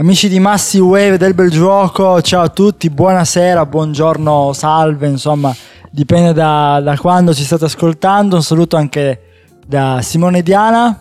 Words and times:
Amici 0.00 0.28
di 0.28 0.38
Massi 0.38 0.78
Wave 0.78 1.18
del 1.18 1.34
bel 1.34 1.50
gioco, 1.50 2.22
ciao 2.22 2.42
a 2.42 2.48
tutti, 2.50 2.88
buonasera, 2.88 3.66
buongiorno, 3.66 4.52
salve, 4.52 5.08
insomma, 5.08 5.52
dipende 5.90 6.32
da, 6.32 6.80
da 6.80 6.96
quando 6.96 7.34
ci 7.34 7.42
state 7.42 7.64
ascoltando. 7.64 8.36
Un 8.36 8.42
saluto 8.44 8.76
anche 8.76 9.22
da 9.66 9.98
Simone 10.00 10.42
Diana 10.42 11.00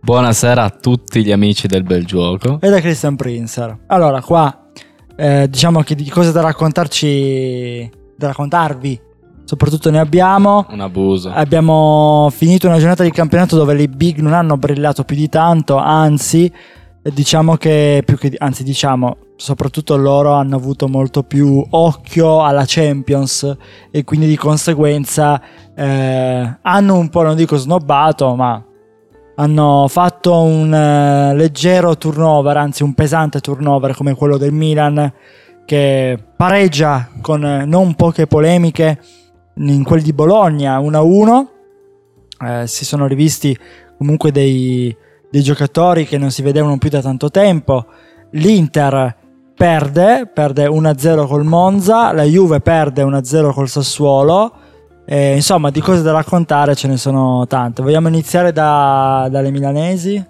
Buonasera 0.00 0.64
a 0.64 0.70
tutti 0.70 1.22
gli 1.22 1.30
amici 1.30 1.66
del 1.66 1.82
bel 1.82 2.06
gioco. 2.06 2.58
e 2.62 2.70
da 2.70 2.80
Christian 2.80 3.14
Prinzer. 3.14 3.76
Allora, 3.88 4.22
qua 4.22 4.68
eh, 5.16 5.46
diciamo 5.46 5.82
che 5.82 5.94
di 5.94 6.08
cose 6.08 6.32
da 6.32 6.40
raccontarci, 6.40 7.90
da 8.16 8.28
raccontarvi, 8.28 8.98
soprattutto 9.44 9.90
ne 9.90 9.98
abbiamo. 9.98 10.64
Un 10.70 10.80
abuso. 10.80 11.30
Abbiamo 11.30 12.32
finito 12.34 12.68
una 12.68 12.78
giornata 12.78 13.02
di 13.02 13.10
campionato 13.10 13.54
dove 13.56 13.74
le 13.74 13.86
big 13.86 14.20
non 14.20 14.32
hanno 14.32 14.56
brillato 14.56 15.04
più 15.04 15.16
di 15.16 15.28
tanto, 15.28 15.76
anzi, 15.76 16.50
diciamo 17.02 17.56
che 17.56 18.02
più 18.04 18.16
che 18.16 18.34
anzi, 18.38 18.62
diciamo, 18.62 19.16
soprattutto 19.36 19.96
loro 19.96 20.32
hanno 20.32 20.56
avuto 20.56 20.86
molto 20.86 21.22
più 21.22 21.64
occhio 21.70 22.44
alla 22.44 22.64
Champions 22.66 23.56
e 23.90 24.04
quindi 24.04 24.26
di 24.26 24.36
conseguenza 24.36 25.40
eh, 25.74 26.58
hanno 26.60 26.96
un 26.96 27.08
po', 27.08 27.22
non 27.22 27.36
dico 27.36 27.56
snobbato, 27.56 28.34
ma 28.34 28.62
hanno 29.36 29.86
fatto 29.88 30.42
un 30.42 30.72
eh, 30.72 31.34
leggero 31.34 31.96
turnover, 31.96 32.56
anzi 32.58 32.82
un 32.82 32.92
pesante 32.92 33.40
turnover 33.40 33.94
come 33.94 34.14
quello 34.14 34.36
del 34.36 34.52
Milan 34.52 35.12
che 35.64 36.18
pareggia 36.36 37.08
con 37.22 37.44
eh, 37.44 37.64
non 37.64 37.94
poche 37.94 38.26
polemiche 38.26 39.00
in 39.54 39.84
quelli 39.84 40.02
di 40.02 40.12
Bologna 40.12 40.78
1-1. 40.78 41.46
Eh, 42.46 42.66
si 42.66 42.84
sono 42.84 43.06
rivisti 43.06 43.56
comunque 43.96 44.30
dei, 44.32 44.94
dei 45.30 45.42
giocatori 45.42 46.06
che 46.06 46.18
non 46.18 46.30
si 46.30 46.42
vedevano 46.42 46.78
più 46.78 46.90
da 46.90 47.00
tanto 47.00 47.30
tempo. 47.30 47.86
L'Inter 48.32 49.16
perde, 49.54 50.30
perde 50.32 50.66
1-0 50.66 51.26
col 51.26 51.44
Monza, 51.44 52.12
la 52.12 52.24
Juve 52.24 52.60
perde 52.60 53.02
1-0 53.02 53.52
col 53.52 53.68
Sassuolo. 53.68 54.52
Eh, 55.06 55.34
insomma, 55.34 55.70
di 55.70 55.80
cose 55.80 56.02
da 56.02 56.12
raccontare 56.12 56.74
ce 56.74 56.86
ne 56.88 56.96
sono 56.96 57.46
tante. 57.46 57.82
Vogliamo 57.82 58.08
iniziare 58.08 58.52
da- 58.52 59.28
dalle 59.30 59.50
milanesi? 59.50 60.24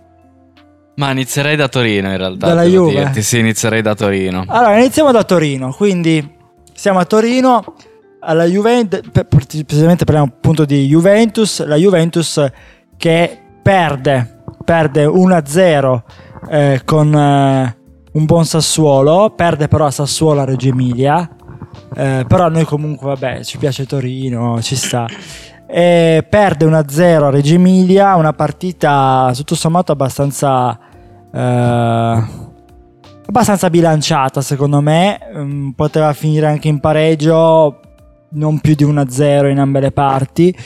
Ma 0.97 1.11
inizierei 1.13 1.57
da 1.57 1.69
Torino 1.69 2.11
in 2.11 2.17
realtà. 2.17 2.47
Dalla 2.49 2.65
Juve? 2.65 2.93
dirti. 2.93 3.23
Sì, 3.23 3.39
inizierei 3.39 3.83
da 3.83 3.95
Torino. 3.95 4.45
Allora, 4.47 4.79
iniziamo 4.79 5.13
da 5.13 5.25
Torino. 5.25 5.73
Quindi 5.73 6.37
siamo 6.75 6.99
a 6.99 7.05
Torino, 7.05 7.63
alla 8.21 8.45
Juventus, 8.45 9.01
precisamente 9.29 10.05
parliamo 10.05 10.31
appunto 10.35 10.65
di 10.65 10.87
Juventus, 10.87 11.65
la 11.65 11.77
Juventus 11.77 12.45
che 12.97 13.39
perde, 13.63 14.40
perde 14.71 15.05
1-0 15.05 16.03
eh, 16.49 16.83
con 16.85 17.13
eh, 17.13 17.77
un 18.13 18.25
buon 18.25 18.45
Sassuolo, 18.45 19.33
perde 19.35 19.67
però 19.67 19.87
a 19.87 19.91
Sassuolo 19.91 20.43
a 20.43 20.45
Reggio 20.45 20.69
Emilia, 20.69 21.29
eh, 21.97 22.25
però 22.29 22.45
a 22.45 22.49
noi 22.51 22.65
comunque 22.65 23.09
vabbè 23.09 23.43
ci 23.43 23.59
piace 23.59 23.85
Torino, 23.85 24.63
ci 24.63 24.77
sta. 24.77 25.09
E 25.67 26.25
perde 26.31 26.67
1-0 26.67 27.03
a 27.03 27.31
Reggio 27.31 27.55
Emilia, 27.55 28.15
una 28.15 28.33
partita 28.33 29.33
tutto 29.35 29.57
sommato 29.57 29.91
abbastanza... 29.91 30.79
eh, 31.35 32.23
abbastanza 33.27 33.71
bilanciata 33.71 34.41
secondo 34.41 34.81
me, 34.81 35.19
Mm, 35.37 35.71
poteva 35.71 36.13
finire 36.13 36.47
anche 36.47 36.69
in 36.69 36.79
pareggio, 36.79 37.81
non 38.35 38.61
più 38.61 38.77
di 38.77 38.85
1-0 38.85 39.51
in 39.51 39.59
ambe 39.59 39.81
le 39.81 39.91
parti. 39.91 40.57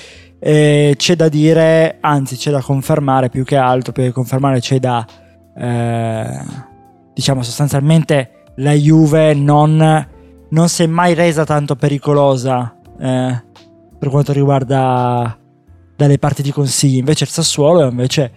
E 0.47 0.93
c'è 0.99 1.17
da 1.17 1.31
dire, 1.31 1.97
anzi 2.03 2.37
c'è 2.37 2.51
da 2.51 2.61
confermare 2.61 3.31
più 3.31 3.45
che 3.45 3.57
altro, 3.57 3.93
più 3.93 4.03
che 4.03 4.13
confermare 4.13 4.61
c'è 4.61 4.79
da, 4.79 5.03
eh, 5.57 6.39
diciamo 7.15 7.43
sostanzialmente 7.43 8.43
la 8.57 8.73
Juve 8.73 9.33
non, 9.33 10.07
non 10.51 10.69
si 10.69 10.83
è 10.83 10.87
mai 10.87 11.15
resa 11.15 11.47
tanto 11.47 11.77
pericolosa 11.77 12.77
eh, 13.01 13.43
per 13.99 14.09
quanto 14.11 14.35
riguarda 14.35 15.35
dalle 15.97 16.19
parti 16.19 16.43
di 16.43 16.53
consigli, 16.53 16.99
invece 16.99 17.25
il 17.25 17.31
Sassuolo 17.31 17.89
invece 17.89 18.31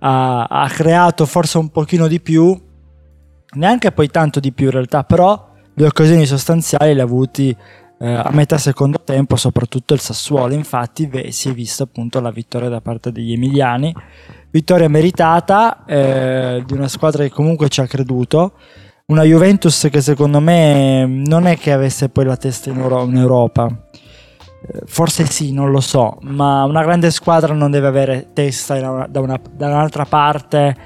ha, 0.00 0.44
ha 0.44 0.68
creato 0.68 1.24
forse 1.24 1.56
un 1.56 1.70
pochino 1.70 2.08
di 2.08 2.20
più, 2.20 2.54
neanche 3.54 3.90
poi 3.90 4.08
tanto 4.08 4.38
di 4.38 4.52
più 4.52 4.66
in 4.66 4.72
realtà, 4.72 5.02
però 5.04 5.52
le 5.72 5.86
occasioni 5.86 6.26
sostanziali 6.26 6.92
le 6.92 7.00
ha 7.00 7.04
avuti 7.04 7.56
eh, 7.98 8.12
a 8.12 8.30
metà 8.32 8.58
secondo 8.58 9.00
tempo, 9.02 9.36
soprattutto 9.36 9.94
il 9.94 10.00
Sassuolo. 10.00 10.54
Infatti, 10.54 11.06
beh, 11.06 11.30
si 11.30 11.48
è 11.48 11.52
vista 11.52 11.84
appunto 11.84 12.20
la 12.20 12.30
vittoria 12.30 12.68
da 12.68 12.80
parte 12.80 13.12
degli 13.12 13.32
emiliani. 13.32 13.94
Vittoria 14.50 14.88
meritata 14.88 15.84
eh, 15.84 16.62
di 16.64 16.72
una 16.72 16.88
squadra 16.88 17.22
che 17.22 17.30
comunque 17.30 17.68
ci 17.68 17.80
ha 17.80 17.86
creduto. 17.86 18.52
Una 19.06 19.22
Juventus 19.22 19.88
che 19.90 20.00
secondo 20.00 20.40
me 20.40 21.04
non 21.06 21.46
è 21.46 21.58
che 21.58 21.72
avesse 21.72 22.08
poi 22.08 22.24
la 22.24 22.36
testa 22.36 22.70
in, 22.70 22.78
Euro- 22.78 23.04
in 23.04 23.16
Europa. 23.16 23.66
Eh, 23.66 24.80
Forse 24.86 25.26
sì, 25.26 25.52
non 25.52 25.70
lo 25.70 25.80
so, 25.80 26.18
ma 26.22 26.64
una 26.64 26.82
grande 26.82 27.10
squadra 27.10 27.52
non 27.52 27.70
deve 27.70 27.86
avere 27.86 28.28
testa 28.32 28.78
da, 28.78 29.20
una- 29.20 29.40
da 29.52 29.66
un'altra 29.66 30.04
parte 30.04 30.76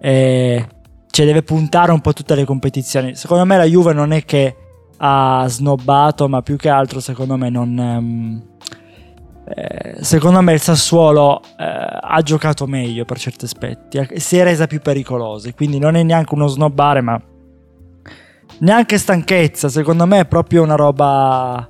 e 0.00 0.66
cioè 1.10 1.26
deve 1.26 1.42
puntare 1.42 1.92
un 1.92 2.00
po' 2.00 2.12
tutte 2.12 2.34
le 2.34 2.44
competizioni. 2.44 3.14
Secondo 3.14 3.44
me 3.44 3.56
la 3.56 3.64
Juve 3.64 3.92
non 3.92 4.12
è 4.12 4.24
che 4.24 4.56
ha 5.04 5.44
snobbato, 5.48 6.28
ma 6.28 6.42
più 6.42 6.56
che 6.56 6.68
altro 6.68 7.00
secondo 7.00 7.36
me 7.36 7.50
non... 7.50 8.40
eh, 9.44 9.96
secondo 10.00 10.40
me 10.40 10.52
il 10.52 10.60
Sassuolo 10.60 11.40
eh, 11.58 11.64
ha 12.00 12.20
giocato 12.22 12.66
meglio 12.66 13.04
per 13.04 13.18
certi 13.18 13.46
aspetti, 13.46 13.98
eh, 13.98 14.20
si 14.20 14.36
è 14.36 14.44
resa 14.44 14.68
più 14.68 14.80
pericolosa, 14.80 15.52
quindi 15.54 15.80
non 15.80 15.96
è 15.96 16.04
neanche 16.04 16.34
uno 16.34 16.46
snobbare, 16.46 17.00
ma 17.00 17.20
neanche 18.60 18.96
stanchezza, 18.96 19.68
secondo 19.68 20.06
me 20.06 20.20
è 20.20 20.26
proprio 20.26 20.62
una 20.62 20.76
roba... 20.76 21.66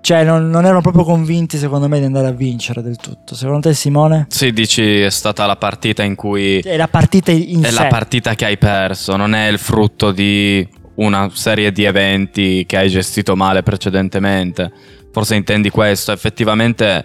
Cioè 0.00 0.22
non, 0.22 0.48
non 0.48 0.64
erano 0.64 0.82
proprio 0.82 1.02
convinti 1.02 1.58
secondo 1.58 1.88
me 1.88 1.98
di 1.98 2.04
andare 2.04 2.28
a 2.28 2.30
vincere 2.30 2.80
del 2.80 2.94
tutto. 2.94 3.34
Secondo 3.34 3.62
te 3.62 3.74
Simone? 3.74 4.26
Sì, 4.28 4.52
dici 4.52 5.00
è 5.00 5.10
stata 5.10 5.46
la 5.46 5.56
partita 5.56 6.04
in 6.04 6.14
cui 6.14 6.60
È 6.60 6.76
la 6.76 6.86
partita 6.86 7.32
in 7.32 7.64
è 7.64 7.70
sé. 7.70 7.82
la 7.82 7.88
partita 7.88 8.36
che 8.36 8.44
hai 8.44 8.56
perso, 8.56 9.16
non 9.16 9.34
è 9.34 9.48
il 9.48 9.58
frutto 9.58 10.12
di 10.12 10.64
una 10.96 11.30
serie 11.32 11.72
di 11.72 11.84
eventi 11.84 12.64
che 12.66 12.76
hai 12.76 12.88
gestito 12.88 13.36
male 13.36 13.62
precedentemente. 13.62 14.72
Forse 15.12 15.34
intendi 15.34 15.70
questo. 15.70 16.12
Effettivamente 16.12 17.04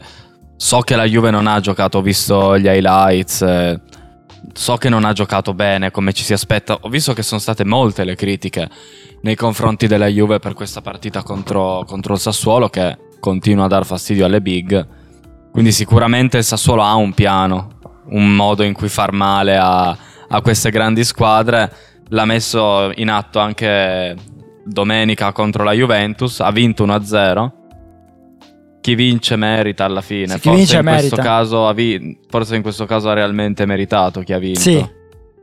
so 0.55 0.79
che 0.81 0.95
la 0.95 1.05
Juve 1.05 1.31
non 1.31 1.47
ha 1.47 1.59
giocato, 1.59 1.99
ho 1.99 2.01
visto 2.01 2.57
gli 2.57 2.67
highlights. 2.67 3.41
eh, 3.41 3.79
So 4.53 4.75
che 4.75 4.89
non 4.89 5.05
ha 5.05 5.13
giocato 5.13 5.53
bene 5.53 5.91
come 5.91 6.13
ci 6.13 6.23
si 6.23 6.33
aspetta. 6.33 6.77
Ho 6.81 6.89
visto 6.89 7.13
che 7.13 7.21
sono 7.21 7.39
state 7.39 7.63
molte 7.63 8.03
le 8.03 8.15
critiche 8.15 8.69
nei 9.21 9.35
confronti 9.35 9.87
della 9.87 10.07
Juve 10.07 10.39
per 10.39 10.53
questa 10.55 10.81
partita 10.81 11.21
contro, 11.21 11.83
contro 11.85 12.15
il 12.15 12.19
Sassuolo 12.19 12.67
che 12.67 12.97
continua 13.19 13.65
a 13.65 13.67
dar 13.67 13.85
fastidio 13.85 14.25
alle 14.25 14.41
big. 14.41 14.87
Quindi 15.51 15.71
sicuramente 15.71 16.37
il 16.37 16.43
Sassuolo 16.43 16.81
ha 16.81 16.95
un 16.95 17.13
piano, 17.13 17.77
un 18.09 18.35
modo 18.35 18.63
in 18.63 18.73
cui 18.73 18.89
far 18.89 19.11
male 19.11 19.57
a, 19.57 19.95
a 20.27 20.41
queste 20.41 20.71
grandi 20.71 21.03
squadre. 21.03 21.71
L'ha 22.13 22.25
messo 22.25 22.91
in 22.95 23.09
atto 23.09 23.39
anche 23.39 24.15
domenica 24.63 25.31
contro 25.31 25.63
la 25.63 25.71
Juventus, 25.73 26.39
ha 26.41 26.51
vinto 26.51 26.85
1-0. 26.85 27.51
Chi 28.81 28.95
vince 28.95 29.35
merita 29.35 29.85
alla 29.85 30.01
fine. 30.01 30.33
Sì, 30.33 30.39
forse, 30.39 30.57
vince 30.57 30.77
in 30.77 30.83
questo 30.83 31.15
merita. 31.15 31.21
caso 31.21 31.67
ha 31.67 31.73
vi- 31.73 32.17
forse 32.27 32.55
in 32.55 32.61
questo 32.61 32.85
caso 32.85 33.09
ha 33.09 33.13
realmente 33.13 33.65
meritato 33.65 34.21
chi 34.21 34.33
ha 34.33 34.39
vinto. 34.39 34.59
Sì, 34.59 34.85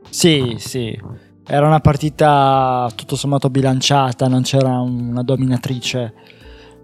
sì, 0.09 0.55
sì. 0.57 0.99
Era 1.47 1.65
una 1.65 1.79
partita 1.79 2.87
tutto 2.95 3.15
sommato 3.15 3.49
bilanciata, 3.49 4.27
non 4.27 4.41
c'era 4.43 4.79
una 4.79 5.23
dominatrice. 5.23 6.13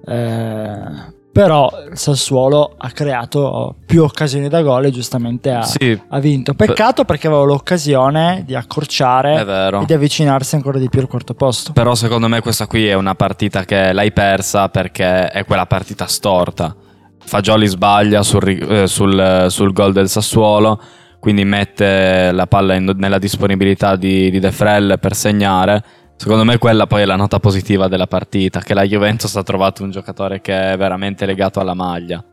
eh, 0.08 1.14
però 1.36 1.70
il 1.92 1.98
Sassuolo 1.98 2.76
ha 2.78 2.90
creato 2.92 3.76
più 3.86 4.04
occasioni 4.04 4.48
da 4.48 4.62
gol 4.62 4.86
e 4.86 4.90
giustamente 4.90 5.52
ha, 5.52 5.64
Sì, 5.64 6.00
ha 6.08 6.20
vinto. 6.20 6.54
Peccato 6.54 7.04
perché 7.04 7.28
aveva 7.28 7.44
l'occasione 7.44 8.44
di 8.46 8.56
accorciare 8.56 9.42
e 9.82 9.86
di 9.86 9.92
avvicinarsi 9.92 10.56
ancora 10.56 10.80
di 10.80 10.88
più 10.88 11.02
al 11.02 11.08
quarto 11.10 11.34
posto. 11.34 11.74
Però 11.74 11.94
secondo 11.94 12.30
me 12.30 12.40
questa 12.40 12.68
qui 12.68 12.88
è 12.88 12.94
una 12.94 13.16
partita 13.16 13.66
che 13.66 13.92
l'hai 13.92 14.14
persa 14.14 14.70
perché 14.70 15.28
è 15.28 15.44
quella 15.44 15.66
partita 15.66 16.06
storta. 16.06 16.74
Fagioli 17.20 17.68
sbaglia 17.68 18.24
sul, 18.24 18.48
eh, 18.48 18.88
sul- 18.88 19.48
sul 19.50 19.74
gol 19.74 19.92
del 19.92 20.08
Sassuolo, 20.08 20.80
quindi 21.20 21.44
mette 21.44 22.32
la 22.32 22.48
palla 22.48 22.76
in- 22.76 22.94
nella 22.96 23.20
disponibilità 23.20 23.98
di, 23.98 24.32
di 24.32 24.40
De 24.40 24.54
Frel 24.54 25.00
per 25.02 25.14
segnare. 25.14 25.84
Secondo 26.18 26.46
me 26.46 26.58
quella 26.58 26.88
poi 26.88 27.02
è 27.02 27.06
la 27.06 27.18
nota 27.18 27.40
positiva 27.40 27.88
della 27.88 28.08
partita, 28.08 28.62
che 28.62 28.74
la 28.74 28.84
Juventus 28.84 29.36
ha 29.36 29.44
trovato 29.44 29.84
un 29.84 29.92
giocatore 29.92 30.42
che 30.42 30.72
è 30.72 30.78
veramente 30.78 31.26
legato 31.26 31.60
alla 31.60 31.74
maglia. 31.74 32.24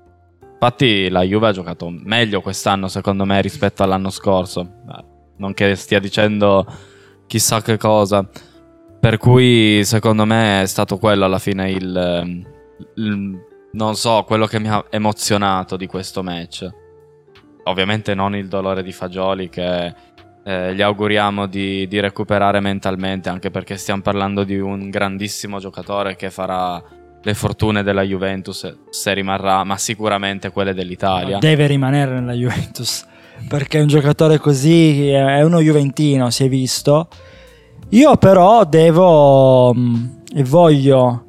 Infatti 0.52 1.08
la 1.08 1.22
Juve 1.22 1.48
ha 1.48 1.52
giocato 1.52 1.88
meglio 1.90 2.40
quest'anno 2.40 2.86
secondo 2.86 3.24
me 3.24 3.40
rispetto 3.40 3.82
all'anno 3.82 4.10
scorso. 4.10 4.66
Non 5.36 5.54
che 5.54 5.74
stia 5.74 5.98
dicendo 5.98 6.64
chissà 7.26 7.60
che 7.60 7.76
cosa. 7.76 8.26
Per 9.00 9.16
cui 9.18 9.82
secondo 9.84 10.24
me 10.24 10.62
è 10.62 10.66
stato 10.66 10.98
quello 10.98 11.24
alla 11.24 11.40
fine 11.40 11.72
il, 11.72 11.96
ehm, 11.96 12.46
il- 12.94 13.38
non 13.72 13.96
so, 13.96 14.22
quello 14.24 14.46
che 14.46 14.60
mi 14.60 14.68
ha 14.68 14.84
emozionato 14.90 15.76
di 15.76 15.86
questo 15.88 16.22
match. 16.22 16.68
Ovviamente 17.64 18.14
non 18.14 18.36
il 18.36 18.46
dolore 18.46 18.84
di 18.84 18.92
Fagioli 18.92 19.48
che 19.48 19.92
eh, 20.44 20.74
gli 20.74 20.82
auguriamo 20.82 21.46
di, 21.46 21.86
di, 21.86 22.00
recuperare 22.00 22.60
mentalmente, 22.60 23.28
anche 23.28 23.50
perché 23.50 23.76
stiamo 23.76 24.02
parlando 24.02 24.44
di 24.44 24.58
un 24.58 24.90
grandissimo 24.90 25.58
giocatore 25.58 26.16
che 26.16 26.30
farà 26.30 26.82
le 27.22 27.34
fortune 27.34 27.84
della 27.84 28.02
Juventus 28.02 28.76
se 28.90 29.14
rimarrà, 29.14 29.62
ma 29.62 29.76
sicuramente 29.76 30.50
quelle 30.50 30.74
dell'italia. 30.74 31.38
Deve 31.38 31.66
rimanere 31.66 32.14
nella 32.14 32.32
Juventus, 32.32 33.06
perché 33.48 33.78
un 33.78 33.86
giocatore 33.86 34.38
così 34.38 35.08
è 35.10 35.42
uno 35.42 35.60
Juventino, 35.60 36.30
si 36.30 36.44
è 36.44 36.48
visto. 36.48 37.08
Io 37.90 38.16
però 38.16 38.64
devo 38.64 39.72
mm, 39.74 40.04
e 40.34 40.42
voglio 40.44 41.26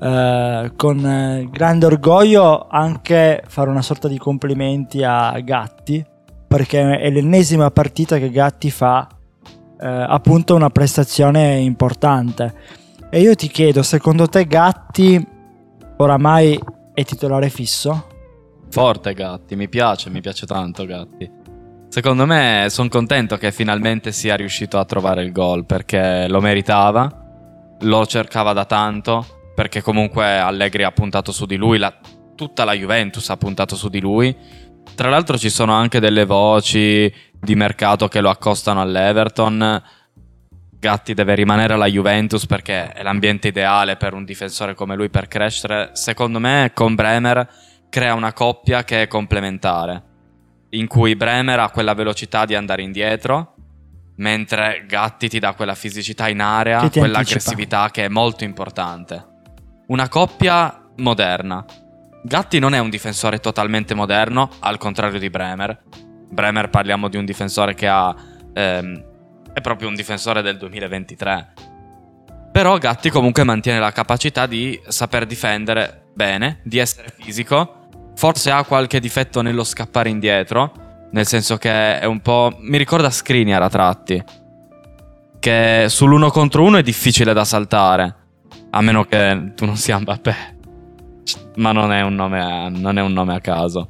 eh, 0.00 0.72
con 0.76 1.04
eh, 1.04 1.48
grande 1.50 1.86
orgoglio 1.86 2.66
anche 2.70 3.42
fare 3.46 3.68
una 3.68 3.82
sorta 3.82 4.08
di 4.08 4.16
complimenti 4.16 5.02
a 5.02 5.38
Gatti 5.40 6.12
perché 6.54 7.00
è 7.00 7.10
l'ennesima 7.10 7.72
partita 7.72 8.16
che 8.16 8.30
Gatti 8.30 8.70
fa 8.70 9.08
eh, 9.76 9.88
appunto 9.88 10.54
una 10.54 10.70
prestazione 10.70 11.56
importante. 11.56 12.54
E 13.10 13.20
io 13.20 13.34
ti 13.34 13.48
chiedo, 13.48 13.82
secondo 13.82 14.28
te 14.28 14.46
Gatti 14.46 15.20
oramai 15.96 16.56
è 16.94 17.02
titolare 17.02 17.48
fisso? 17.48 18.06
Forte 18.70 19.14
Gatti, 19.14 19.56
mi 19.56 19.68
piace, 19.68 20.10
mi 20.10 20.20
piace 20.20 20.46
tanto 20.46 20.86
Gatti. 20.86 21.28
Secondo 21.88 22.24
me 22.24 22.66
sono 22.70 22.88
contento 22.88 23.36
che 23.36 23.50
finalmente 23.50 24.12
sia 24.12 24.36
riuscito 24.36 24.78
a 24.78 24.84
trovare 24.84 25.24
il 25.24 25.32
gol 25.32 25.66
perché 25.66 26.28
lo 26.28 26.40
meritava, 26.40 27.74
lo 27.80 28.06
cercava 28.06 28.52
da 28.52 28.64
tanto, 28.64 29.26
perché 29.56 29.82
comunque 29.82 30.24
Allegri 30.38 30.84
ha 30.84 30.92
puntato 30.92 31.32
su 31.32 31.46
di 31.46 31.56
lui, 31.56 31.78
la, 31.78 31.92
tutta 32.36 32.62
la 32.62 32.74
Juventus 32.74 33.28
ha 33.30 33.36
puntato 33.36 33.74
su 33.74 33.88
di 33.88 33.98
lui 33.98 34.62
tra 34.94 35.08
l'altro 35.08 35.36
ci 35.38 35.50
sono 35.50 35.72
anche 35.72 36.00
delle 36.00 36.24
voci 36.24 37.12
di 37.32 37.54
mercato 37.54 38.08
che 38.08 38.20
lo 38.20 38.30
accostano 38.30 38.80
all'Everton. 38.80 39.82
Gatti 40.78 41.14
deve 41.14 41.34
rimanere 41.34 41.74
alla 41.74 41.86
Juventus 41.86 42.46
perché 42.46 42.92
è 42.92 43.02
l'ambiente 43.02 43.48
ideale 43.48 43.96
per 43.96 44.12
un 44.14 44.24
difensore 44.24 44.74
come 44.74 44.96
lui 44.96 45.08
per 45.08 45.28
crescere. 45.28 45.90
Secondo 45.92 46.38
me 46.38 46.72
con 46.74 46.94
Bremer 46.94 47.48
crea 47.88 48.14
una 48.14 48.32
coppia 48.32 48.84
che 48.84 49.02
è 49.02 49.06
complementare, 49.06 50.02
in 50.70 50.86
cui 50.86 51.16
Bremer 51.16 51.60
ha 51.60 51.70
quella 51.70 51.94
velocità 51.94 52.44
di 52.44 52.54
andare 52.54 52.82
indietro, 52.82 53.54
mentre 54.16 54.84
Gatti 54.86 55.28
ti 55.28 55.38
dà 55.38 55.54
quella 55.54 55.74
fisicità 55.74 56.28
in 56.28 56.40
area, 56.40 56.88
quell'aggressività 56.90 57.90
che 57.90 58.04
è 58.04 58.08
molto 58.08 58.44
importante. 58.44 59.24
Una 59.86 60.08
coppia 60.08 60.90
moderna 60.96 61.64
Gatti 62.26 62.58
non 62.58 62.72
è 62.72 62.78
un 62.78 62.88
difensore 62.88 63.38
totalmente 63.38 63.92
moderno, 63.92 64.48
al 64.60 64.78
contrario 64.78 65.18
di 65.18 65.28
Bremer. 65.28 65.82
Bremer 66.30 66.70
parliamo 66.70 67.08
di 67.08 67.18
un 67.18 67.26
difensore 67.26 67.74
che 67.74 67.86
ha... 67.86 68.16
Ehm, 68.54 69.04
è 69.52 69.60
proprio 69.60 69.88
un 69.88 69.94
difensore 69.94 70.40
del 70.40 70.56
2023. 70.56 71.52
Però 72.50 72.78
Gatti 72.78 73.10
comunque 73.10 73.44
mantiene 73.44 73.78
la 73.78 73.92
capacità 73.92 74.46
di 74.46 74.80
saper 74.88 75.26
difendere 75.26 76.06
bene, 76.14 76.60
di 76.64 76.78
essere 76.78 77.12
fisico. 77.14 77.88
Forse 78.16 78.50
ha 78.50 78.64
qualche 78.64 79.00
difetto 79.00 79.42
nello 79.42 79.62
scappare 79.62 80.08
indietro, 80.08 80.72
nel 81.10 81.26
senso 81.26 81.58
che 81.58 81.98
è 82.00 82.06
un 82.06 82.20
po'... 82.20 82.56
mi 82.60 82.78
ricorda 82.78 83.10
Skriniar 83.10 83.60
a 83.60 83.68
tratti. 83.68 84.24
Che 85.38 85.84
sull'uno 85.88 86.30
contro 86.30 86.62
uno 86.62 86.78
è 86.78 86.82
difficile 86.82 87.34
da 87.34 87.44
saltare. 87.44 88.14
A 88.70 88.80
meno 88.80 89.04
che 89.04 89.52
tu 89.54 89.66
non 89.66 89.76
sia 89.76 89.98
Mbappé 89.98 90.53
ma 91.56 91.72
non 91.72 91.92
è 91.92 92.02
un 92.02 92.14
nome 92.14 92.40
a, 92.40 92.68
non 92.68 92.98
è 92.98 93.02
un 93.02 93.12
nome 93.12 93.34
a 93.34 93.40
caso. 93.40 93.88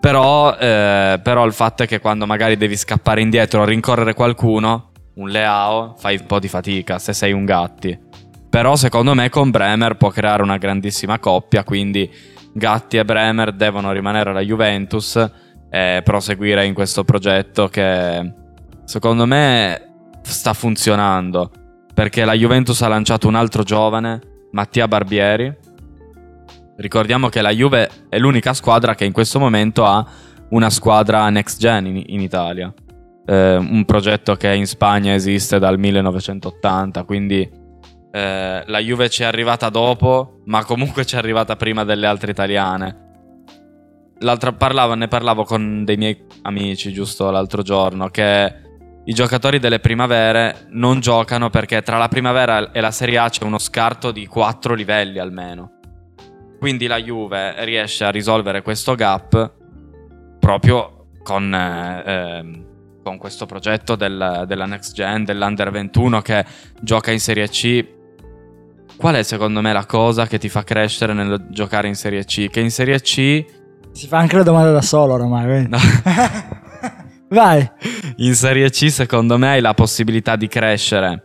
Però, 0.00 0.54
eh, 0.56 1.18
però, 1.22 1.46
il 1.46 1.52
fatto 1.52 1.82
è 1.82 1.86
che 1.86 1.98
quando 1.98 2.26
magari 2.26 2.56
devi 2.56 2.76
scappare 2.76 3.22
indietro 3.22 3.62
o 3.62 3.64
rincorrere 3.64 4.12
qualcuno, 4.12 4.90
un 5.14 5.28
Leao, 5.28 5.94
fai 5.96 6.18
un 6.20 6.26
po' 6.26 6.38
di 6.38 6.48
fatica 6.48 6.98
se 6.98 7.12
sei 7.12 7.32
un 7.32 7.44
Gatti. 7.44 7.98
Però 8.50 8.76
secondo 8.76 9.14
me 9.14 9.30
con 9.30 9.50
Bremer 9.50 9.96
può 9.96 10.10
creare 10.10 10.42
una 10.42 10.58
grandissima 10.58 11.18
coppia, 11.18 11.64
quindi 11.64 12.08
Gatti 12.52 12.98
e 12.98 13.04
Bremer 13.04 13.52
devono 13.52 13.92
rimanere 13.92 14.30
alla 14.30 14.42
Juventus 14.42 15.16
e 15.70 16.02
proseguire 16.04 16.64
in 16.66 16.74
questo 16.74 17.02
progetto 17.02 17.68
che 17.68 18.32
secondo 18.84 19.26
me 19.26 19.94
sta 20.22 20.52
funzionando. 20.52 21.50
Perché 21.92 22.24
la 22.24 22.34
Juventus 22.34 22.80
ha 22.82 22.88
lanciato 22.88 23.26
un 23.26 23.36
altro 23.36 23.62
giovane, 23.62 24.20
Mattia 24.52 24.86
Barbieri, 24.86 25.52
Ricordiamo 26.76 27.28
che 27.28 27.40
la 27.40 27.50
Juve 27.50 27.88
è 28.08 28.18
l'unica 28.18 28.52
squadra 28.52 28.94
che 28.94 29.04
in 29.04 29.12
questo 29.12 29.38
momento 29.38 29.84
ha 29.84 30.04
una 30.50 30.70
squadra 30.70 31.28
next 31.30 31.58
gen 31.60 31.86
in, 31.86 32.02
in 32.06 32.20
Italia. 32.20 32.72
Eh, 33.26 33.56
un 33.56 33.84
progetto 33.84 34.34
che 34.34 34.52
in 34.52 34.66
Spagna 34.66 35.14
esiste 35.14 35.58
dal 35.58 35.78
1980, 35.78 37.04
quindi 37.04 37.48
eh, 38.10 38.62
la 38.66 38.78
Juve 38.78 39.08
ci 39.08 39.22
è 39.22 39.24
arrivata 39.24 39.68
dopo, 39.68 40.40
ma 40.46 40.64
comunque 40.64 41.04
ci 41.04 41.14
è 41.14 41.18
arrivata 41.18 41.56
prima 41.56 41.84
delle 41.84 42.06
altre 42.06 42.32
italiane. 42.32 43.02
Parlavo, 44.56 44.94
ne 44.94 45.08
parlavo 45.08 45.44
con 45.44 45.84
dei 45.84 45.96
miei 45.96 46.24
amici 46.42 46.92
giusto 46.92 47.30
l'altro 47.30 47.62
giorno 47.62 48.08
che 48.08 48.62
i 49.04 49.12
giocatori 49.12 49.58
delle 49.58 49.80
primavere 49.80 50.66
non 50.70 51.00
giocano 51.00 51.50
perché 51.50 51.82
tra 51.82 51.98
la 51.98 52.08
primavera 52.08 52.72
e 52.72 52.80
la 52.80 52.90
Serie 52.90 53.18
A 53.18 53.28
c'è 53.28 53.44
uno 53.44 53.58
scarto 53.58 54.12
di 54.12 54.26
4 54.26 54.74
livelli 54.74 55.18
almeno. 55.18 55.73
Quindi 56.64 56.86
la 56.86 56.96
Juve 56.96 57.62
riesce 57.66 58.04
a 58.04 58.10
risolvere 58.10 58.62
questo 58.62 58.94
gap 58.94 59.52
proprio 60.40 61.08
con, 61.22 61.52
eh, 61.52 62.02
ehm, 62.06 62.64
con 63.02 63.18
questo 63.18 63.44
progetto 63.44 63.96
del, 63.96 64.44
della 64.46 64.64
Next 64.64 64.94
Gen, 64.94 65.24
dell'Under 65.24 65.70
21 65.70 66.22
che 66.22 66.42
gioca 66.80 67.10
in 67.10 67.20
Serie 67.20 67.50
C. 67.50 67.86
Qual 68.96 69.14
è 69.14 69.22
secondo 69.22 69.60
me 69.60 69.74
la 69.74 69.84
cosa 69.84 70.26
che 70.26 70.38
ti 70.38 70.48
fa 70.48 70.64
crescere 70.64 71.12
nel 71.12 71.48
giocare 71.50 71.86
in 71.86 71.96
Serie 71.96 72.24
C? 72.24 72.48
Che 72.48 72.60
in 72.60 72.70
Serie 72.70 72.98
C... 73.02 73.44
Si 73.92 74.06
fa 74.06 74.16
anche 74.16 74.36
la 74.36 74.42
domanda 74.42 74.70
da 74.70 74.80
solo 74.80 75.12
ormai. 75.12 75.68
No. 75.68 75.76
Vai. 77.28 77.70
In 78.16 78.34
Serie 78.34 78.70
C 78.70 78.90
secondo 78.90 79.36
me 79.36 79.48
hai 79.50 79.60
la 79.60 79.74
possibilità 79.74 80.34
di 80.34 80.48
crescere, 80.48 81.24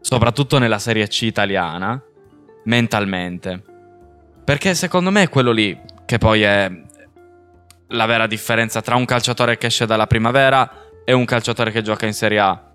soprattutto 0.00 0.58
nella 0.58 0.78
Serie 0.78 1.08
C 1.08 1.22
italiana, 1.22 2.00
mentalmente 2.66 3.74
perché 4.46 4.76
secondo 4.76 5.10
me 5.10 5.22
è 5.22 5.28
quello 5.28 5.50
lì 5.50 5.76
che 6.04 6.18
poi 6.18 6.42
è 6.42 6.70
la 7.88 8.06
vera 8.06 8.28
differenza 8.28 8.80
tra 8.80 8.94
un 8.94 9.04
calciatore 9.04 9.58
che 9.58 9.66
esce 9.66 9.86
dalla 9.86 10.06
primavera 10.06 10.86
e 11.04 11.12
un 11.12 11.24
calciatore 11.24 11.72
che 11.72 11.82
gioca 11.82 12.06
in 12.06 12.12
Serie 12.12 12.38
A. 12.38 12.72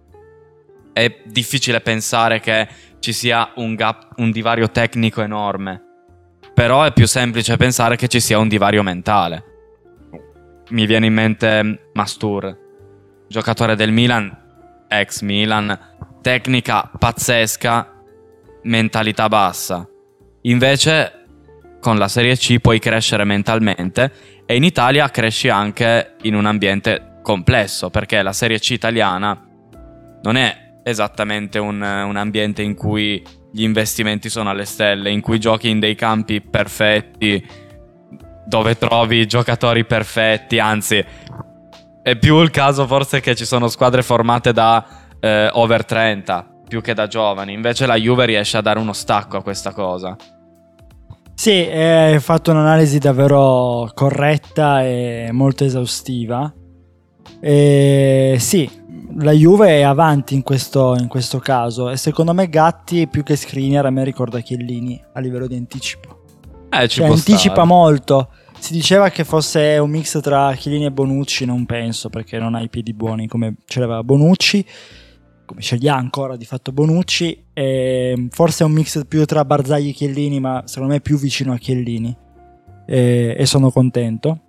È 0.91 1.21
difficile 1.23 1.79
pensare 1.79 2.41
che 2.41 2.67
ci 2.99 3.13
sia 3.13 3.53
un, 3.55 3.75
gap, 3.75 4.15
un 4.17 4.31
divario 4.31 4.69
tecnico 4.69 5.21
enorme. 5.21 5.81
Però 6.53 6.83
è 6.83 6.91
più 6.91 7.07
semplice 7.07 7.55
pensare 7.55 7.95
che 7.95 8.09
ci 8.09 8.19
sia 8.19 8.37
un 8.37 8.49
divario 8.49 8.83
mentale. 8.83 9.45
Mi 10.71 10.85
viene 10.85 11.05
in 11.05 11.13
mente 11.13 11.89
Mastur, 11.93 12.53
giocatore 13.29 13.77
del 13.77 13.93
Milan, 13.93 14.85
ex 14.89 15.21
Milan, 15.21 15.79
tecnica 16.21 16.91
pazzesca, 16.99 17.93
mentalità 18.63 19.29
bassa. 19.29 19.87
Invece 20.41 21.20
con 21.81 21.97
la 21.97 22.07
Serie 22.07 22.37
C 22.37 22.59
puoi 22.59 22.79
crescere 22.79 23.25
mentalmente 23.25 24.11
e 24.45 24.55
in 24.55 24.63
Italia 24.63 25.09
cresci 25.09 25.49
anche 25.49 26.15
in 26.21 26.35
un 26.35 26.45
ambiente 26.45 27.19
complesso 27.21 27.89
perché 27.89 28.21
la 28.21 28.31
Serie 28.31 28.59
C 28.59 28.69
italiana 28.69 29.37
non 30.21 30.37
è 30.37 30.79
esattamente 30.83 31.59
un, 31.59 31.81
un 31.81 32.15
ambiente 32.15 32.61
in 32.61 32.75
cui 32.75 33.21
gli 33.51 33.63
investimenti 33.63 34.29
sono 34.29 34.49
alle 34.49 34.65
stelle, 34.65 35.09
in 35.09 35.19
cui 35.19 35.39
giochi 35.39 35.69
in 35.69 35.79
dei 35.79 35.95
campi 35.95 36.39
perfetti, 36.39 37.45
dove 38.45 38.77
trovi 38.77 39.27
giocatori 39.27 39.83
perfetti, 39.83 40.59
anzi 40.59 41.03
è 42.03 42.15
più 42.15 42.41
il 42.41 42.49
caso 42.49 42.87
forse 42.87 43.19
che 43.19 43.35
ci 43.35 43.45
sono 43.45 43.67
squadre 43.67 44.01
formate 44.01 44.53
da 44.53 44.85
eh, 45.19 45.49
over 45.53 45.85
30 45.85 46.47
più 46.67 46.81
che 46.81 46.93
da 46.93 47.07
giovani, 47.07 47.53
invece 47.53 47.85
la 47.85 47.95
Juve 47.95 48.25
riesce 48.25 48.57
a 48.57 48.61
dare 48.61 48.79
uno 48.79 48.93
stacco 48.93 49.37
a 49.37 49.43
questa 49.43 49.73
cosa. 49.73 50.15
Sì, 51.41 51.49
hai 51.53 52.19
fatto 52.19 52.51
un'analisi 52.51 52.99
davvero 52.99 53.89
corretta 53.95 54.83
e 54.83 55.29
molto 55.31 55.63
esaustiva. 55.63 56.53
E 57.39 58.35
sì, 58.37 58.69
la 59.17 59.31
Juve 59.31 59.69
è 59.69 59.81
avanti 59.81 60.35
in 60.35 60.43
questo, 60.43 60.95
in 60.99 61.07
questo 61.07 61.39
caso 61.39 61.89
e 61.89 61.97
secondo 61.97 62.35
me 62.35 62.47
Gatti 62.47 63.07
più 63.07 63.23
che 63.23 63.35
Skriniar 63.35 63.87
a 63.87 63.89
me 63.89 64.03
ricorda 64.03 64.39
Chiellini 64.39 65.03
a 65.13 65.19
livello 65.19 65.47
di 65.47 65.55
anticipo. 65.55 66.25
Eh, 66.69 66.87
ci 66.87 66.99
cioè, 66.99 67.07
anticipa 67.07 67.53
stare. 67.53 67.67
molto. 67.67 68.29
Si 68.59 68.71
diceva 68.73 69.09
che 69.09 69.23
fosse 69.23 69.79
un 69.79 69.89
mix 69.89 70.21
tra 70.21 70.53
Chiellini 70.53 70.85
e 70.85 70.91
Bonucci, 70.91 71.45
non 71.45 71.65
penso 71.65 72.09
perché 72.09 72.37
non 72.37 72.53
ha 72.53 72.61
i 72.61 72.69
piedi 72.69 72.93
buoni 72.93 73.25
come 73.25 73.55
ce 73.65 73.79
l'aveva 73.79 74.03
Bonucci 74.03 74.63
come 75.51 75.61
ce 75.61 75.75
li 75.75 75.89
ha 75.89 75.95
ancora 75.95 76.37
di 76.37 76.45
fatto 76.45 76.71
Bonucci, 76.71 77.47
e 77.53 78.27
forse 78.31 78.63
è 78.63 78.67
un 78.67 78.71
mix 78.71 79.05
più 79.05 79.25
tra 79.25 79.43
Barzagli 79.43 79.89
e 79.89 79.91
Chiellini, 79.91 80.39
ma 80.39 80.63
secondo 80.65 80.93
me 80.93 80.99
è 80.99 81.01
più 81.01 81.17
vicino 81.17 81.51
a 81.51 81.57
Chiellini 81.57 82.15
e, 82.85 83.35
e 83.37 83.45
sono 83.45 83.69
contento. 83.69 84.39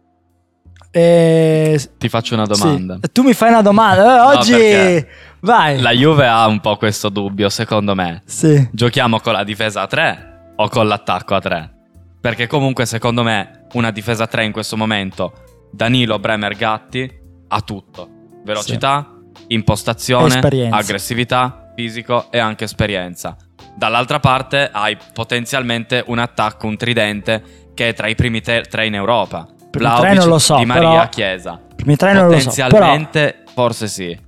Eh, 0.92 1.80
Ti 1.99 2.09
faccio 2.09 2.35
una 2.35 2.44
sì. 2.52 2.61
domanda. 2.61 2.99
Tu 3.11 3.23
mi 3.23 3.35
fai 3.35 3.49
una 3.49 3.62
domanda. 3.62 4.32
Eh, 4.32 4.37
oggi 4.37 4.50
perché 4.52 5.09
vai. 5.40 5.80
La 5.80 5.90
Juve 5.90 6.28
ha 6.28 6.47
un 6.47 6.61
po' 6.61 6.76
questo 6.76 7.09
dubbio, 7.09 7.49
secondo 7.49 7.94
me. 7.94 8.23
Sì. 8.25 8.68
Giochiamo 8.71 9.18
con 9.18 9.32
la 9.32 9.42
difesa 9.42 9.80
a 9.80 9.87
3 9.88 10.52
o 10.56 10.68
con 10.68 10.87
l'attacco 10.87 11.35
a 11.35 11.40
3? 11.40 11.75
Perché 12.21 12.47
comunque, 12.47 12.87
secondo 12.87 13.25
me, 13.25 13.66
una 13.73 13.90
difesa 13.90 14.25
a 14.25 14.26
3 14.28 14.44
in 14.44 14.52
questo 14.52 14.76
momento, 14.76 15.32
Danilo, 15.73 16.21
Bremer, 16.21 16.54
Gatti, 16.54 17.11
ha 17.49 17.61
tutto. 17.62 18.09
Velocità, 18.44 19.21
impostazione, 19.49 20.34
Esperienza. 20.34 20.76
aggressività, 20.76 21.72
fisico 21.75 22.30
e 22.30 22.38
anche 22.38 22.64
esperienza. 22.64 23.37
Dall'altra 23.75 24.20
parte 24.20 24.68
hai 24.72 24.96
potenzialmente 25.12 26.02
un 26.06 26.18
attacco, 26.18 26.66
un 26.66 26.76
tridente 26.76 27.42
che 27.75 27.88
è 27.88 27.94
tra 27.94 28.06
i 28.08 28.14
primi 28.14 28.40
te- 28.40 28.62
tre 28.68 28.87
in 28.87 28.94
Europa. 28.94 29.46
Primi 29.70 29.90
tre 29.99 30.12
non 30.14 30.28
lo 30.28 30.38
so, 30.38 30.56
Di 30.56 30.66
Maria, 30.66 30.88
però- 30.90 31.08
Chiesa. 31.08 31.61
Primi 31.75 31.96
tre 31.96 32.12
non 32.12 32.28
lo 32.28 32.38
so. 32.38 32.50
Però, 32.50 32.68
Potenzialmente, 32.68 33.44
forse 33.54 33.87
sì. 33.88 34.18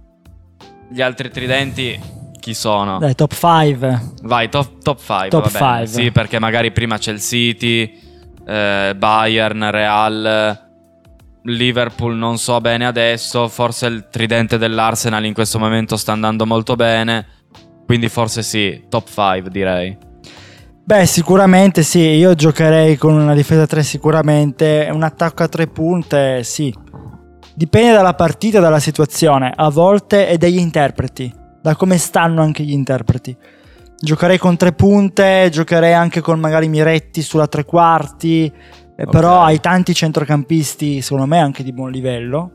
Gli 0.89 1.01
altri 1.03 1.31
tridenti, 1.31 1.99
chi 2.41 2.55
sono? 2.55 2.99
dai, 2.99 3.15
top 3.15 3.33
5. 3.35 4.01
Vai, 4.23 4.49
top, 4.49 4.83
top 4.83 4.99
5. 4.99 5.29
Top 5.29 5.51
va 5.51 5.59
bene. 5.59 5.87
five. 5.87 6.03
Sì, 6.03 6.11
perché 6.11 6.39
magari 6.39 6.73
prima 6.73 6.97
c'è 6.99 7.13
il 7.13 7.21
City, 7.21 8.01
eh, 8.47 8.95
Bayern, 8.97 9.71
Real, 9.71 10.64
Liverpool 11.45 12.17
non 12.17 12.39
so 12.39 12.61
bene 12.61 12.87
adesso, 12.87 13.49
forse 13.49 13.87
il 13.87 14.09
tridente 14.11 14.57
dell'Arsenal 14.59 15.25
in 15.25 15.35
questo 15.35 15.59
momento 15.59 15.97
sta 15.97 16.13
andando 16.13 16.47
molto 16.47 16.75
bene, 16.75 17.27
quindi 17.85 18.09
forse 18.09 18.43
sì, 18.43 18.85
top 18.89 19.07
5 19.09 19.51
direi. 19.51 20.13
Beh, 20.87 21.07
sicuramente 21.07 21.83
sì. 21.83 22.01
Io 22.01 22.35
giocherei 22.35 22.99
con 22.99 23.15
una 23.15 23.33
difesa 23.33 23.63
a 23.63 23.67
3 23.67 23.83
sicuramente. 23.83 24.87
Un 24.93 25.03
attacco 25.03 25.43
a 25.43 25.49
3 25.49 25.69
punte, 25.69 26.45
sì. 26.45 26.75
Dipende 27.55 27.93
dalla 27.93 28.13
partita 28.13 28.61
dalla 28.61 28.81
situazione. 28.81 29.51
A 29.55 29.71
volte 29.71 30.29
e 30.29 30.37
dagli 30.37 30.59
interpreti. 30.59 31.33
Da 31.63 31.75
come 31.75 31.97
stanno 31.97 32.43
anche 32.43 32.65
gli 32.65 32.73
interpreti. 32.73 33.35
Giocherei 33.99 34.37
con 34.37 34.59
3 34.59 34.73
punte. 34.73 35.49
Giocherei 35.51 35.95
anche 35.95 36.21
con 36.21 36.39
magari 36.39 36.69
Miretti 36.69 37.23
sulla 37.23 37.47
tre 37.47 37.65
quarti. 37.65 38.53
Eh, 38.97 39.03
Ok. 39.05 39.11
Però 39.11 39.43
hai 39.43 39.61
tanti 39.61 39.95
centrocampisti, 39.95 41.01
secondo 41.01 41.27
me, 41.27 41.39
anche 41.41 41.63
di 41.63 41.73
buon 41.73 41.91
livello. 41.91 42.53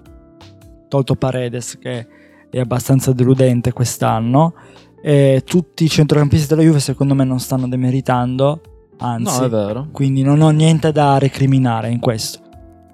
Tolto 0.88 1.16
Paredes, 1.16 1.78
che 1.80 2.08
è 2.50 2.60
abbastanza 2.60 3.12
deludente 3.14 3.72
quest'anno. 3.74 4.54
E 5.02 5.44
tutti 5.46 5.84
i 5.86 5.90
centrocampisti 5.90 6.48
della 6.48 6.62
Juve 6.62 6.80
secondo 6.80 7.14
me 7.14 7.24
non 7.24 7.40
stanno 7.40 7.70
demeritando, 7.70 8.62
anzi, 8.98 9.48
vero. 9.48 9.88
quindi 9.94 10.24
non 10.24 10.42
ho 10.42 10.50
niente 10.50 10.92
da 10.92 11.18
recriminare 11.18 11.90
in 11.90 12.00
questo. 12.00 12.40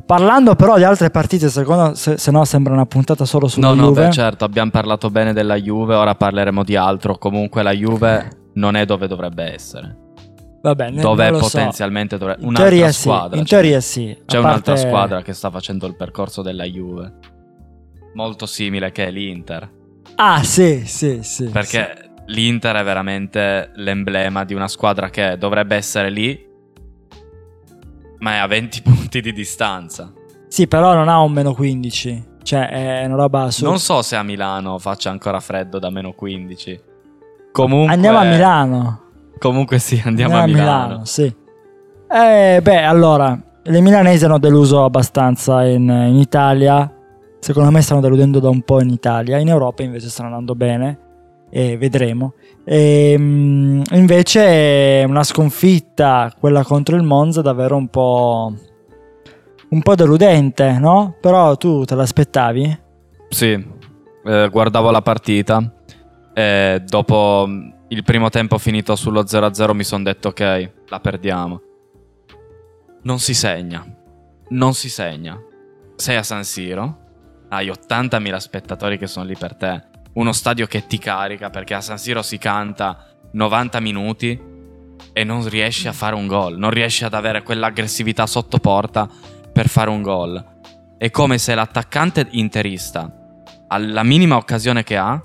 Parlando 0.06 0.54
però 0.54 0.78
di 0.78 0.84
altre 0.84 1.10
partite, 1.10 1.50
secondo 1.50 1.96
se, 1.96 2.18
se 2.20 2.30
no 2.30 2.46
sembra 2.46 2.74
una 2.74 2.86
puntata 2.86 3.26
solo 3.26 3.48
sulla 3.48 3.70
No, 3.70 3.74
no, 3.74 3.88
Juve. 3.88 4.06
beh, 4.06 4.12
certo, 4.12 4.46
abbiamo 4.46 4.70
parlato 4.70 5.10
bene 5.10 5.34
della 5.34 5.56
Juve, 5.56 5.96
ora 5.96 6.14
parleremo 6.14 6.64
di 6.64 6.76
altro. 6.76 7.18
Comunque 7.18 7.64
la 7.64 7.72
Juve 7.72 8.50
non 8.54 8.76
è 8.76 8.86
dove 8.86 9.08
dovrebbe 9.08 9.52
essere. 9.52 9.98
Vabbè, 10.66 10.92
Dove 10.94 11.30
lo 11.30 11.38
so. 11.44 11.44
potenzialmente 11.58 12.18
dovrebbe... 12.18 12.42
In 12.42 12.48
Un'altra 12.48 12.70
teoria 12.70 12.92
sì, 12.92 13.00
squadra. 13.02 13.38
in 13.38 13.46
cioè. 13.46 13.60
teoria 13.60 13.80
sì. 13.82 14.18
C'è 14.26 14.38
A 14.38 14.40
un'altra 14.40 14.74
parte- 14.74 14.88
squadra 14.88 15.22
che 15.22 15.34
sta 15.34 15.52
facendo 15.52 15.86
il 15.86 15.96
percorso 15.96 16.42
della 16.42 16.64
Juve. 16.64 17.14
Molto 18.16 18.46
simile 18.48 18.92
che 18.92 19.06
è 19.06 19.12
l'Inter. 19.12 19.70
Ah, 20.16 20.42
sì, 20.44 20.84
sì, 20.86 21.20
sì. 21.22 21.46
Perché 21.50 22.10
l'Inter 22.28 22.78
è 22.78 22.84
veramente 22.84 23.72
l'emblema 23.76 24.44
di 24.44 24.54
una 24.56 24.68
squadra 24.68 25.10
che 25.10 25.38
dovrebbe 25.38 25.76
essere 25.76 26.10
lì, 26.10 26.44
ma 28.20 28.34
è 28.34 28.38
a 28.38 28.48
20 28.48 28.82
punti 28.84 29.22
di 29.22 29.34
distanza. 29.34 30.12
Sì. 30.16 30.24
Sì, 30.48 30.68
però 30.68 30.94
non 30.96 31.10
ha 31.10 31.20
un 31.20 31.32
meno 31.34 31.54
15. 31.54 32.34
Cioè, 32.42 32.70
è 33.02 33.06
una 33.06 33.16
roba 33.16 33.44
assurda. 33.44 33.70
Non 33.70 33.80
so 33.80 34.02
se 34.02 34.16
a 34.16 34.24
Milano 34.24 34.78
faccia 34.80 35.10
ancora 35.10 35.40
freddo 35.40 35.78
da 35.80 35.90
meno 35.90 36.14
15. 36.14 36.82
Comunque, 37.52 37.94
Andiamo 37.94 38.20
a 38.20 38.24
Milano. 38.24 39.04
Comunque 39.38 39.80
sì, 39.80 40.02
andiamo, 40.04 40.38
a 40.38 40.46
Milano. 40.46 41.06
sì. 41.06 41.24
Eh, 42.08 42.60
beh, 42.62 42.84
allora, 42.84 43.40
le 43.64 43.82
milanesi 43.82 44.26
hanno 44.26 44.40
deluso 44.40 44.84
abbastanza 44.84 45.66
in, 45.66 45.88
in 45.90 46.16
Italia. 46.16 46.92
Secondo 47.40 47.72
me 47.72 47.82
stanno 47.82 48.02
deludendo 48.02 48.40
da 48.40 48.50
un 48.50 48.62
po' 48.62 48.82
in 48.82 48.90
Italia. 48.90 49.38
In 49.38 49.50
Europa 49.50 49.84
invece 49.84 50.10
stanno 50.10 50.30
andando 50.30 50.56
bene. 50.56 51.00
E 51.50 51.78
vedremo. 51.78 52.34
Ehm, 52.66 53.84
invece 53.92 55.04
una 55.08 55.24
sconfitta, 55.24 56.34
quella 56.40 56.64
contro 56.64 56.96
il 56.96 57.04
Monza, 57.04 57.42
davvero 57.42 57.76
un 57.76 57.88
po'... 57.88 58.54
Un 59.68 59.82
po' 59.82 59.96
deludente, 59.96 60.78
no? 60.80 61.16
Però 61.20 61.56
tu 61.58 61.84
te 61.86 61.96
l'aspettavi? 61.96 62.80
Sì, 63.30 63.52
eh, 64.26 64.50
guardavo 64.50 64.92
la 64.92 65.02
partita 65.02 65.74
e 66.34 66.82
dopo 66.86 67.48
il 67.96 68.04
primo 68.04 68.30
tempo 68.30 68.58
finito 68.58 68.98
sullo 68.98 69.24
0-0 69.24 69.72
mi 69.72 69.86
sono 69.86 70.04
detto 70.04 70.28
ok, 70.28 70.72
la 70.90 71.00
perdiamo. 71.00 71.62
Non 73.04 73.20
si 73.20 73.34
segna, 73.34 73.86
non 74.50 74.74
si 74.74 74.90
segna. 74.90 75.42
Sei 75.96 76.18
a 76.18 76.24
San 76.24 76.44
Siro, 76.44 77.00
hai 77.48 77.70
80.000 77.70 78.36
spettatori 78.36 78.98
che 78.98 79.08
sono 79.08 79.26
lì 79.26 79.38
per 79.38 79.56
te, 79.56 79.82
uno 80.16 80.34
stadio 80.34 80.66
che 80.66 80.88
ti 80.88 80.98
carica 80.98 81.50
perché 81.50 81.74
a 81.74 81.80
San 81.80 81.98
Siro 81.98 82.22
si 82.22 82.38
canta 82.38 83.16
90 83.32 83.80
minuti 83.80 84.42
e 85.14 85.24
non 85.24 85.48
riesci 85.48 85.88
a 85.88 85.94
fare 85.94 86.16
un 86.16 86.28
gol, 86.28 86.58
non 86.58 86.72
riesci 86.72 87.06
ad 87.06 87.14
avere 87.14 87.44
quell'aggressività 87.44 88.28
sotto 88.28 88.58
porta 88.58 89.08
per 89.54 89.70
fare 89.70 89.90
un 89.90 90.02
gol. 90.02 90.54
È 90.98 91.10
come 91.12 91.38
se 91.38 91.56
l'attaccante 91.56 92.28
interista, 92.32 93.10
alla 93.70 94.04
minima 94.04 94.36
occasione 94.36 94.84
che 94.84 94.98
ha, 94.98 95.22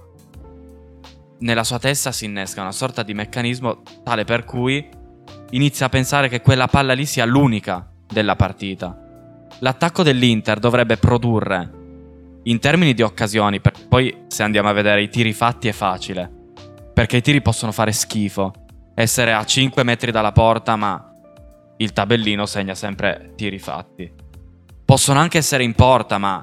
nella 1.41 1.65
sua 1.65 1.79
testa 1.79 2.13
si 2.13 2.25
innesca 2.25 2.61
una 2.61 2.73
sorta 2.73 3.03
di 3.03 3.15
meccanismo 3.15 3.83
tale 4.03 4.25
per 4.25 4.45
cui 4.45 4.89
inizia 5.51 5.87
a 5.87 5.89
pensare 5.89 6.29
che 6.29 6.41
quella 6.41 6.67
palla 6.67 6.93
lì 6.93 7.07
sia 7.07 7.25
l'unica 7.25 7.89
della 8.07 8.37
partita. 8.37 8.99
L'attacco 9.61 10.03
dell'Inter 10.03 10.59
dovrebbe 10.59 10.97
produrre, 10.97 11.79
in 12.45 12.59
termini 12.59 12.95
di 12.95 13.03
occasioni, 13.03 13.61
per- 13.61 13.87
poi 13.89 14.25
se 14.29 14.43
andiamo 14.43 14.69
a 14.69 14.73
vedere 14.73 15.03
i 15.03 15.09
tiri 15.09 15.33
fatti 15.33 15.69
è 15.69 15.73
facile, 15.73 16.31
perché 16.93 17.19
i 17.19 17.23
tiri 17.23 17.43
possono 17.43 17.73
fare 17.73 17.93
schifo, 17.93 18.53
essere 18.95 19.33
a 19.33 19.45
5 19.45 19.83
metri 19.83 20.11
dalla 20.11 20.33
porta, 20.33 20.77
ma 20.77 21.13
il 21.77 21.93
tabellino 21.93 22.47
segna 22.47 22.75
sempre 22.75 23.33
tiri 23.37 23.59
fatti. 23.59 24.11
Possono 24.85 25.19
anche 25.19 25.39
essere 25.39 25.63
in 25.63 25.75
porta, 25.75 26.19
ma 26.19 26.43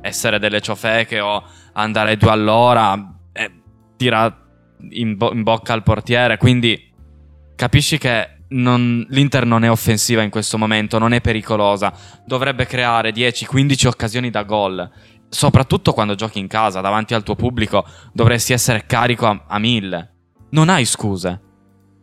essere 0.00 0.38
delle 0.38 0.60
ciofeche 0.60 1.20
o 1.20 1.42
andare 1.72 2.16
due 2.16 2.30
all'ora 2.30 3.15
tira 3.96 4.44
in, 4.90 5.16
bo- 5.16 5.32
in 5.32 5.42
bocca 5.42 5.72
al 5.72 5.82
portiere. 5.82 6.36
Quindi 6.36 6.92
capisci 7.54 7.98
che 7.98 8.30
non- 8.48 9.04
l'Inter 9.08 9.44
non 9.44 9.64
è 9.64 9.70
offensiva 9.70 10.22
in 10.22 10.30
questo 10.30 10.58
momento, 10.58 10.98
non 10.98 11.12
è 11.12 11.20
pericolosa. 11.20 11.92
Dovrebbe 12.24 12.66
creare 12.66 13.12
10-15 13.12 13.86
occasioni 13.86 14.30
da 14.30 14.42
gol. 14.44 14.88
Soprattutto 15.28 15.92
quando 15.92 16.14
giochi 16.14 16.38
in 16.38 16.46
casa, 16.46 16.80
davanti 16.80 17.14
al 17.14 17.22
tuo 17.22 17.34
pubblico, 17.34 17.84
dovresti 18.12 18.52
essere 18.52 18.84
carico 18.86 19.26
a, 19.26 19.44
a 19.48 19.58
mille. 19.58 20.14
Non 20.50 20.68
hai 20.68 20.84
scuse. 20.84 21.40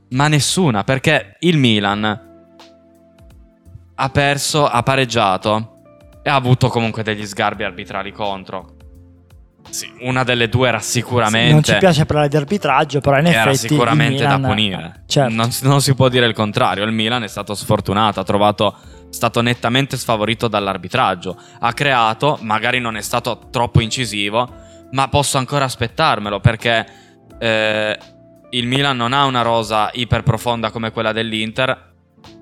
Ma 0.09 0.27
nessuna, 0.27 0.83
perché 0.83 1.37
il 1.39 1.57
Milan 1.57 2.31
ha 3.95 4.09
perso, 4.09 4.67
ha 4.67 4.83
pareggiato 4.83 5.69
e 6.21 6.29
ha 6.29 6.35
avuto 6.35 6.67
comunque 6.67 7.03
degli 7.03 7.25
sgarbi 7.25 7.63
arbitrali 7.63 8.11
contro. 8.11 8.75
Sì, 9.83 9.93
una 10.05 10.23
delle 10.23 10.47
due 10.49 10.67
era 10.69 10.79
sicuramente 10.79 11.51
Non 11.51 11.63
ci 11.63 11.75
piace 11.77 12.05
parlare 12.05 12.29
di 12.29 12.37
arbitraggio, 12.37 12.99
però 13.01 13.17
in 13.19 13.27
era 13.27 13.51
effetti. 13.51 13.67
sicuramente 13.69 14.13
il 14.13 14.19
Milan- 14.27 14.41
da 14.41 14.47
punire. 14.47 15.03
Certo. 15.07 15.33
Non, 15.33 15.51
si- 15.51 15.65
non 15.67 15.81
si 15.81 15.93
può 15.93 16.07
dire 16.09 16.25
il 16.25 16.33
contrario. 16.33 16.83
Il 16.85 16.91
Milan 16.91 17.23
è 17.23 17.27
stato 17.27 17.53
sfortunato, 17.53 18.19
ha 18.19 18.23
trovato. 18.23 18.75
È 19.09 19.13
stato 19.13 19.41
nettamente 19.41 19.97
sfavorito 19.97 20.47
dall'arbitraggio. 20.47 21.37
Ha 21.59 21.73
creato, 21.73 22.37
magari 22.41 22.79
non 22.79 22.95
è 22.97 23.01
stato 23.01 23.47
troppo 23.51 23.81
incisivo, 23.81 24.47
ma 24.91 25.07
posso 25.07 25.37
ancora 25.37 25.65
aspettarmelo 25.65 26.39
perché 26.39 26.85
eh, 27.39 27.97
il 28.51 28.67
Milan 28.67 28.95
non 28.97 29.13
ha 29.13 29.25
una 29.25 29.41
rosa 29.41 29.89
iper 29.93 30.23
profonda 30.23 30.71
come 30.71 30.91
quella 30.91 31.11
dell'Inter. 31.11 31.91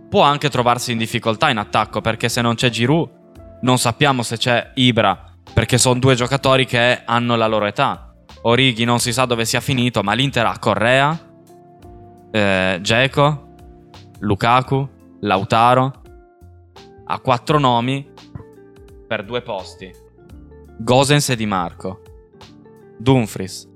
Può 0.10 0.22
anche 0.22 0.50
trovarsi 0.50 0.92
in 0.92 0.98
difficoltà 0.98 1.50
in 1.50 1.58
attacco 1.58 2.02
perché 2.02 2.30
se 2.30 2.42
non 2.42 2.56
c'è 2.56 2.70
Giroud, 2.70 3.10
non 3.62 3.78
sappiamo 3.78 4.22
se 4.24 4.38
c'è 4.38 4.72
Ibra 4.76 5.31
perché 5.53 5.77
sono 5.77 6.00
due 6.00 6.15
giocatori 6.15 6.65
che 6.65 7.01
hanno 7.05 7.36
la 7.36 7.48
loro 7.48 7.65
età. 7.65 8.13
Orighi 8.43 8.86
non 8.86 9.00
si 9.00 9.13
sa 9.13 9.25
dove 9.25 9.46
sia 9.46 9.60
finito, 9.60 10.01
ma 10.01 10.13
l'Inter 10.13 10.46
ha 10.46 10.58
Correa, 10.58 11.17
eh, 12.31 12.81
Lukaku, 14.20 14.89
Lautaro. 15.22 15.93
Ha 17.05 17.20
quattro 17.20 17.60
nomi 17.60 18.10
per 19.08 19.25
due 19.25 19.41
posti. 19.41 19.91
Gosens 20.79 21.29
e 21.29 21.36
Di 21.36 21.46
Marco. 21.46 22.01
Dumfries. 22.98 23.67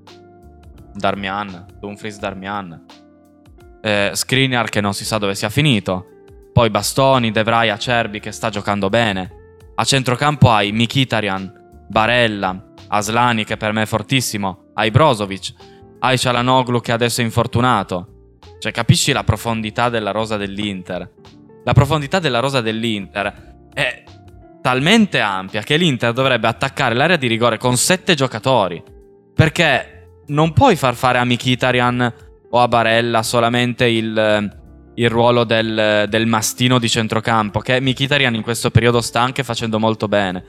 Darmian. 0.94 1.66
Dumfries 1.78 2.18
Darmian. 2.18 2.84
Eh, 3.82 4.10
Skriniar 4.14 4.68
che 4.70 4.80
non 4.80 4.94
si 4.94 5.04
sa 5.04 5.18
dove 5.18 5.34
sia 5.34 5.50
finito. 5.50 6.06
Poi 6.52 6.70
Bastoni, 6.70 7.30
De 7.30 7.42
Vrij, 7.42 7.68
Acerbi 7.68 8.18
che 8.18 8.32
sta 8.32 8.48
giocando 8.48 8.88
bene. 8.88 9.34
A 9.74 9.84
centrocampo 9.84 10.50
hai 10.50 10.72
Mikitarian, 10.72 11.55
Barella, 11.88 12.72
Aslani 12.88 13.44
che 13.44 13.56
per 13.56 13.72
me 13.72 13.82
è 13.82 13.86
fortissimo, 13.86 14.70
hai 14.74 14.90
Brozovic, 14.90 15.52
hai 16.00 16.18
Cialanoglu 16.18 16.80
che 16.80 16.92
adesso 16.92 17.20
è 17.20 17.24
infortunato. 17.24 18.10
Cioè 18.58 18.72
capisci 18.72 19.12
la 19.12 19.24
profondità 19.24 19.88
della 19.88 20.10
rosa 20.10 20.36
dell'Inter? 20.36 21.10
La 21.64 21.72
profondità 21.72 22.18
della 22.18 22.40
rosa 22.40 22.60
dell'Inter 22.60 23.68
è 23.72 24.04
talmente 24.62 25.20
ampia 25.20 25.62
che 25.62 25.76
l'Inter 25.76 26.12
dovrebbe 26.12 26.48
attaccare 26.48 26.94
l'area 26.94 27.16
di 27.16 27.26
rigore 27.26 27.58
con 27.58 27.76
sette 27.76 28.14
giocatori. 28.14 28.82
Perché 29.34 29.96
non 30.28 30.52
puoi 30.52 30.76
far 30.76 30.94
fare 30.94 31.18
a 31.18 31.24
Mikitarian 31.24 32.14
o 32.50 32.60
a 32.60 32.68
Barella 32.68 33.22
solamente 33.22 33.86
il, 33.86 34.58
il 34.94 35.10
ruolo 35.10 35.44
del, 35.44 36.06
del, 36.08 36.26
mastino 36.26 36.78
di 36.78 36.88
centrocampo, 36.88 37.60
che 37.60 37.80
Mikitarian 37.80 38.34
in 38.34 38.42
questo 38.42 38.70
periodo 38.70 39.00
sta 39.00 39.20
anche 39.20 39.44
facendo 39.44 39.78
molto 39.78 40.08
bene. 40.08 40.44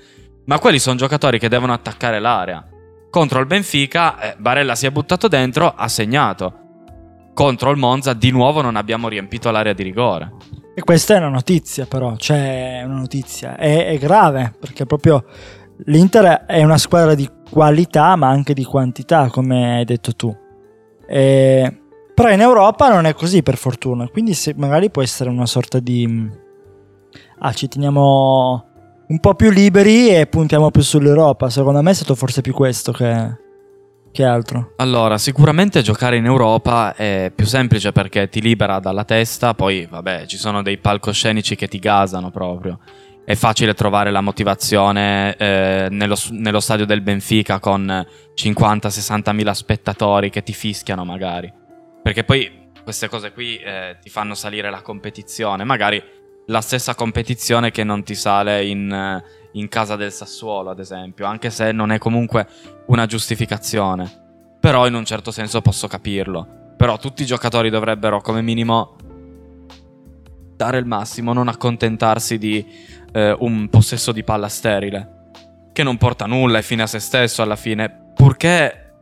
Ma 0.47 0.59
quelli 0.59 0.79
sono 0.79 0.95
giocatori 0.95 1.39
che 1.39 1.49
devono 1.49 1.73
attaccare 1.73 2.19
l'area. 2.19 2.65
Contro 3.09 3.39
il 3.39 3.45
Benfica, 3.45 4.19
eh, 4.19 4.35
Barella 4.37 4.75
si 4.75 4.85
è 4.85 4.91
buttato 4.91 5.27
dentro, 5.27 5.73
ha 5.75 5.87
segnato. 5.87 6.65
Contro 7.33 7.71
il 7.71 7.77
Monza, 7.77 8.13
di 8.13 8.31
nuovo 8.31 8.61
non 8.61 8.75
abbiamo 8.75 9.07
riempito 9.07 9.51
l'area 9.51 9.73
di 9.73 9.83
rigore. 9.83 10.33
E 10.73 10.81
questa 10.81 11.15
è 11.15 11.17
una 11.17 11.29
notizia, 11.29 11.85
però, 11.85 12.15
cioè, 12.15 12.81
una 12.85 12.97
notizia. 12.97 13.55
È, 13.55 13.87
è 13.87 13.97
grave, 13.97 14.53
perché 14.59 14.85
proprio 14.85 15.25
l'Inter 15.85 16.45
è 16.45 16.63
una 16.63 16.77
squadra 16.77 17.13
di 17.13 17.29
qualità, 17.49 18.15
ma 18.15 18.27
anche 18.27 18.53
di 18.53 18.63
quantità, 18.63 19.29
come 19.29 19.77
hai 19.77 19.85
detto 19.85 20.13
tu. 20.13 20.35
E 21.07 21.81
però 22.17 22.31
in 22.31 22.41
Europa 22.41 22.89
non 22.89 23.05
è 23.05 23.13
così 23.13 23.43
per 23.43 23.57
fortuna, 23.57 24.07
quindi 24.07 24.35
magari 24.55 24.89
può 24.89 25.03
essere 25.03 25.29
una 25.29 25.45
sorta 25.45 25.79
di... 25.79 26.07
Mm, 26.07 26.29
ah, 27.41 27.53
ci 27.53 27.67
teniamo 27.67 28.66
un 29.07 29.19
po' 29.19 29.35
più 29.35 29.49
liberi 29.51 30.09
e 30.09 30.27
puntiamo 30.27 30.71
più 30.71 30.81
sull'Europa. 30.81 31.49
Secondo 31.49 31.81
me 31.81 31.91
è 31.91 31.93
stato 31.93 32.15
forse 32.15 32.41
più 32.41 32.53
questo 32.53 32.91
che, 32.91 33.37
che 34.11 34.23
altro. 34.23 34.73
Allora, 34.77 35.17
sicuramente 35.17 35.81
giocare 35.81 36.17
in 36.17 36.25
Europa 36.25 36.95
è 36.95 37.31
più 37.33 37.45
semplice 37.45 37.91
perché 37.91 38.27
ti 38.29 38.41
libera 38.41 38.79
dalla 38.79 39.05
testa, 39.05 39.53
poi 39.53 39.87
vabbè, 39.89 40.25
ci 40.25 40.37
sono 40.37 40.61
dei 40.61 40.77
palcoscenici 40.77 41.55
che 41.55 41.67
ti 41.67 41.79
gasano 41.79 42.31
proprio. 42.31 42.79
È 43.23 43.35
facile 43.35 43.73
trovare 43.73 44.09
la 44.09 44.21
motivazione 44.21 45.35
eh, 45.35 45.87
nello, 45.89 46.15
nello 46.31 46.61
stadio 46.61 46.85
del 46.85 47.01
Benfica 47.01 47.59
con 47.59 48.05
50-60 48.35 49.33
mila 49.33 49.53
spettatori 49.53 50.29
che 50.29 50.43
ti 50.43 50.53
fischiano 50.53 51.03
magari. 51.03 51.51
Perché 52.01 52.23
poi 52.23 52.65
queste 52.83 53.09
cose 53.09 53.33
qui 53.33 53.57
eh, 53.57 53.97
ti 54.01 54.09
fanno 54.09 54.33
salire 54.33 54.69
la 54.69 54.81
competizione, 54.81 55.65
magari 55.65 56.01
la 56.47 56.61
stessa 56.61 56.95
competizione 56.95 57.71
che 57.71 57.83
non 57.83 58.03
ti 58.03 58.15
sale 58.15 58.65
in, 58.65 58.91
eh, 58.91 59.23
in 59.53 59.67
casa 59.67 59.95
del 59.95 60.11
Sassuolo, 60.11 60.69
ad 60.69 60.79
esempio, 60.79 61.25
anche 61.25 61.49
se 61.49 61.71
non 61.71 61.91
è 61.91 61.97
comunque 61.97 62.47
una 62.87 63.05
giustificazione. 63.05 64.25
Però 64.59 64.87
in 64.87 64.93
un 64.93 65.05
certo 65.05 65.31
senso 65.31 65.61
posso 65.61 65.87
capirlo. 65.87 66.73
Però 66.77 66.97
tutti 66.97 67.23
i 67.23 67.25
giocatori 67.25 67.69
dovrebbero 67.69 68.21
come 68.21 68.41
minimo 68.41 68.95
dare 70.55 70.79
il 70.79 70.85
massimo, 70.85 71.33
non 71.33 71.47
accontentarsi 71.47 72.37
di 72.37 72.65
eh, 73.13 73.35
un 73.39 73.69
possesso 73.69 74.11
di 74.11 74.23
palla 74.23 74.47
sterile, 74.47 75.29
che 75.71 75.83
non 75.83 75.97
porta 75.97 76.25
nulla, 76.25 76.57
è 76.57 76.63
fine 76.63 76.83
a 76.83 76.87
se 76.87 76.99
stesso 76.99 77.41
alla 77.41 77.55
fine, 77.55 78.11
purché 78.15 78.93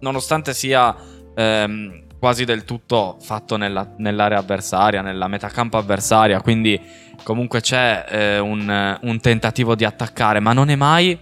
nonostante 0.00 0.54
sia 0.54 0.94
ehm, 1.34 2.04
quasi 2.22 2.44
del 2.44 2.62
tutto 2.62 3.16
fatto 3.18 3.56
nella, 3.56 3.94
nell'area 3.96 4.38
avversaria, 4.38 5.02
nella 5.02 5.26
metacampo 5.26 5.76
avversaria, 5.76 6.40
quindi 6.40 6.80
comunque 7.24 7.60
c'è 7.60 8.04
eh, 8.08 8.38
un, 8.38 8.96
un, 9.02 9.20
tentativo 9.20 9.74
di 9.74 9.84
attaccare, 9.84 10.38
ma 10.38 10.52
non 10.52 10.68
è 10.68 10.76
mai, 10.76 11.18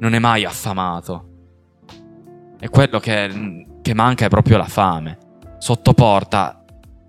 non 0.00 0.12
è 0.12 0.18
mai 0.18 0.44
affamato. 0.44 1.28
E 2.58 2.68
quello 2.68 2.98
che, 2.98 3.64
che 3.80 3.94
manca 3.94 4.24
è 4.24 4.28
proprio 4.28 4.56
la 4.56 4.64
fame. 4.64 5.18
Sotto 5.58 5.94
porta, 5.94 6.64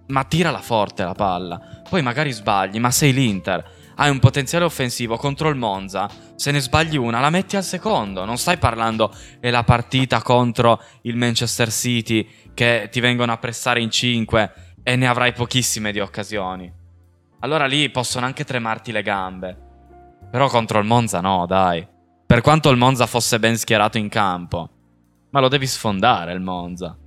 ma 0.10 0.24
tirala 0.26 0.60
forte 0.60 1.04
la 1.04 1.16
palla. 1.16 1.60
Poi 1.90 2.04
magari 2.04 2.32
sbagli, 2.32 2.78
ma 2.78 2.92
sei 2.92 3.12
l'Inter 3.12 3.72
hai 4.00 4.10
un 4.10 4.20
potenziale 4.20 4.66
offensivo 4.66 5.18
contro 5.18 5.50
il 5.50 5.56
Monza, 5.56 6.10
se 6.36 6.52
ne 6.52 6.60
sbagli 6.60 6.98
una 6.98 7.20
la 7.20 7.30
metti 7.30 7.56
al 7.56 7.64
secondo, 7.64 8.26
non 8.26 8.38
stai 8.38 8.58
parlando 8.58 9.12
è 9.40 9.50
la 9.50 9.64
partita 9.64 10.22
contro 10.22 10.82
il 11.02 11.16
Manchester 11.16 11.72
City 11.72 12.28
che 12.54 12.90
ti 12.92 13.00
vengono 13.00 13.32
a 13.32 13.38
pressare 13.38 13.82
in 13.82 13.90
5 13.90 14.54
e 14.84 14.96
ne 14.96 15.08
avrai 15.08 15.34
pochissime 15.34 15.92
di 15.92 16.00
occasioni. 16.00 16.72
Allora 17.40 17.66
lì 17.66 17.90
possono 17.90 18.26
anche 18.26 18.44
tremarti 18.44 18.92
le 18.92 19.02
gambe. 19.02 19.58
Però 20.30 20.48
contro 20.48 20.80
il 20.80 20.86
Monza 20.86 21.20
no, 21.20 21.46
dai. 21.46 21.86
Per 22.26 22.42
quanto 22.42 22.70
il 22.70 22.78
Monza 22.78 23.06
fosse 23.06 23.40
ben 23.40 23.58
schierato 23.58 23.98
in 23.98 24.10
campo. 24.10 24.70
Ma 25.32 25.40
lo 25.40 25.48
devi 25.48 25.68
sfondare 25.68 26.34
il 26.34 26.42
Monza. 26.42 26.98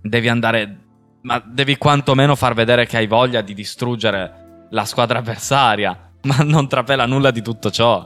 Devi 0.00 0.28
andare... 0.28 0.78
Ma 1.22 1.42
devi 1.44 1.76
quantomeno 1.76 2.34
far 2.36 2.54
vedere 2.54 2.86
che 2.86 2.96
hai 2.96 3.06
voglia 3.06 3.40
di 3.40 3.54
distruggere 3.54 4.47
la 4.70 4.84
squadra 4.84 5.18
avversaria. 5.18 5.96
Ma 6.22 6.38
non 6.42 6.68
trapela 6.68 7.06
nulla 7.06 7.30
di 7.30 7.42
tutto 7.42 7.70
ciò. 7.70 7.98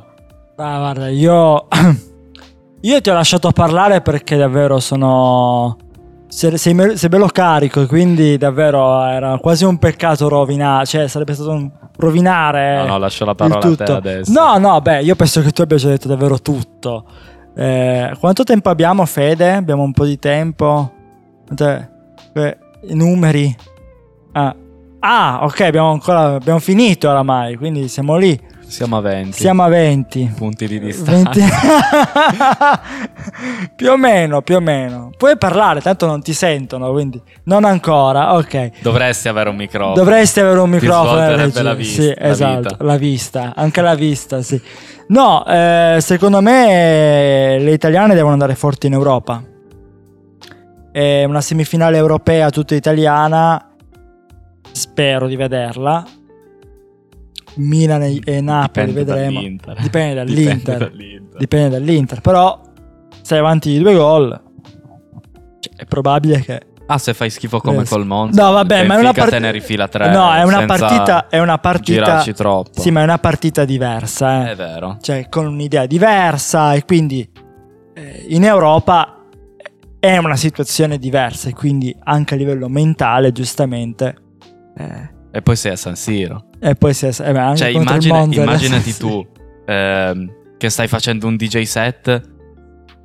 Ah, 0.56 0.78
guarda, 0.78 1.08
io... 1.08 1.68
io 2.80 3.00
ti 3.00 3.10
ho 3.10 3.14
lasciato 3.14 3.50
parlare 3.52 4.00
perché 4.00 4.36
davvero 4.36 4.80
sono 4.80 5.76
sei, 6.32 6.56
sei, 6.56 6.72
me, 6.72 6.96
sei 6.96 7.10
bello 7.10 7.26
carico, 7.26 7.86
quindi 7.86 8.38
davvero 8.38 9.04
era 9.04 9.36
quasi 9.36 9.66
un 9.66 9.76
peccato 9.76 10.28
rovinare, 10.28 10.86
cioè 10.86 11.06
sarebbe 11.06 11.34
stato 11.34 11.50
un 11.50 11.70
rovinare. 11.98 12.78
No, 12.78 12.86
no, 12.86 12.98
lascio 12.98 13.26
la 13.26 13.34
parola 13.34 13.58
a 13.58 13.76
te 13.76 13.92
adesso. 13.92 14.32
No, 14.32 14.56
no, 14.56 14.80
beh, 14.80 15.02
io 15.02 15.14
penso 15.14 15.42
che 15.42 15.50
tu 15.50 15.60
abbia 15.60 15.76
già 15.76 15.88
detto 15.88 16.08
davvero 16.08 16.40
tutto. 16.40 17.04
Eh, 17.54 18.16
quanto 18.18 18.44
tempo 18.44 18.70
abbiamo, 18.70 19.04
Fede? 19.04 19.52
Abbiamo 19.52 19.82
un 19.82 19.92
po' 19.92 20.06
di 20.06 20.18
tempo. 20.18 20.92
I 21.54 22.94
numeri. 22.94 23.54
Ah. 24.32 24.56
Ah, 25.02 25.40
ok, 25.42 25.60
abbiamo 25.60 25.90
ancora 25.90 26.34
abbiamo 26.34 26.58
finito 26.58 27.08
oramai, 27.08 27.56
quindi 27.56 27.88
siamo 27.88 28.16
lì. 28.16 28.50
Siamo 28.72 28.96
a 28.96 29.00
20. 29.00 29.38
Siamo 29.38 29.64
a 29.64 29.68
20. 29.68 30.32
Punti 30.34 30.66
di 30.66 30.80
distanza. 30.80 31.30
20... 31.30 31.52
più 33.76 33.90
o 33.90 33.98
meno, 33.98 34.40
più 34.40 34.56
o 34.56 34.60
meno. 34.60 35.10
Puoi 35.14 35.36
parlare, 35.36 35.82
tanto 35.82 36.06
non 36.06 36.22
ti 36.22 36.32
sentono, 36.32 36.90
quindi 36.90 37.20
non 37.44 37.64
ancora. 37.64 38.32
Ok. 38.32 38.80
Dovresti 38.80 39.28
avere 39.28 39.50
un 39.50 39.56
microfono. 39.56 39.94
Dovresti 39.94 40.40
avere 40.40 40.58
un 40.60 40.70
microfono. 40.70 41.50
Ti 41.50 41.62
la 41.62 41.74
vista. 41.74 42.02
Sì, 42.02 42.14
la 42.16 42.28
esatto, 42.28 42.60
vita. 42.60 42.76
la 42.78 42.96
vista, 42.96 43.52
anche 43.54 43.82
la 43.82 43.94
vista, 43.94 44.40
sì. 44.40 44.58
No, 45.08 45.44
eh, 45.46 45.98
secondo 46.00 46.40
me 46.40 47.58
le 47.58 47.72
italiane 47.72 48.14
devono 48.14 48.32
andare 48.32 48.54
forti 48.54 48.86
in 48.86 48.94
Europa. 48.94 49.42
È 50.90 51.24
una 51.24 51.42
semifinale 51.42 51.98
europea 51.98 52.48
tutta 52.48 52.74
italiana. 52.74 53.71
Spero 54.72 55.26
di 55.26 55.36
vederla 55.36 56.04
Milan 57.56 58.20
e 58.24 58.40
Napoli 58.40 58.86
Dipende 58.86 59.12
vedremo. 59.12 59.40
Dall'Inter. 59.40 59.76
Dipende 59.80 60.14
dall'Inter. 60.24 60.54
Dipende 60.54 60.88
dall'Inter. 60.88 61.38
Dipende 61.38 61.68
dall'Inter. 61.68 62.20
Però 62.20 62.60
sei 63.22 63.38
avanti 63.38 63.70
di 63.70 63.78
due 63.78 63.94
gol. 63.94 64.42
Cioè, 65.60 65.74
è 65.76 65.84
probabile 65.84 66.40
che. 66.40 66.66
Ah, 66.86 66.98
se 66.98 67.14
fai 67.14 67.30
schifo 67.30 67.60
come 67.60 67.84
col 67.84 68.06
Monza. 68.06 68.44
No, 68.44 68.52
vabbè, 68.52 68.84
ma 68.84 68.96
è 68.96 68.98
una 68.98 69.12
partita. 69.12 69.36
te 69.36 69.38
ne 69.38 69.50
rifila 69.50 69.88
tre. 69.88 70.10
No, 70.10 70.32
è 70.32 70.42
una 70.42 70.64
partita. 70.66 71.28
È 71.28 71.38
una 71.38 71.58
partita. 71.58 72.04
Girarci 72.04 72.32
troppo. 72.34 72.80
Sì, 72.80 72.90
ma 72.90 73.00
è 73.00 73.04
una 73.04 73.18
partita 73.18 73.64
diversa. 73.64 74.48
Eh. 74.48 74.52
È 74.52 74.56
vero. 74.56 74.98
Cioè, 75.00 75.28
con 75.28 75.46
un'idea 75.46 75.86
diversa. 75.86 76.74
E 76.74 76.84
quindi 76.84 77.26
eh, 77.94 78.26
in 78.28 78.44
Europa 78.44 79.16
è 79.98 80.16
una 80.16 80.36
situazione 80.36 80.98
diversa. 80.98 81.48
E 81.48 81.52
quindi 81.52 81.94
anche 82.02 82.34
a 82.34 82.36
livello 82.36 82.68
mentale, 82.68 83.32
giustamente. 83.32 84.16
Eh. 84.76 85.20
E 85.34 85.40
poi 85.40 85.56
sei 85.56 85.72
a 85.72 85.76
San 85.76 85.96
Siro. 85.96 86.46
E 86.60 86.74
poi 86.74 86.92
si 86.92 87.06
è, 87.06 87.12
eh, 87.20 87.38
anche 87.38 87.56
cioè, 87.56 87.68
immagina, 87.68 88.20
immaginati 88.20 88.94
tu 88.94 89.26
eh, 89.64 90.34
che 90.58 90.68
stai 90.68 90.88
facendo 90.88 91.26
un 91.26 91.36
DJ 91.36 91.62
set 91.62 92.30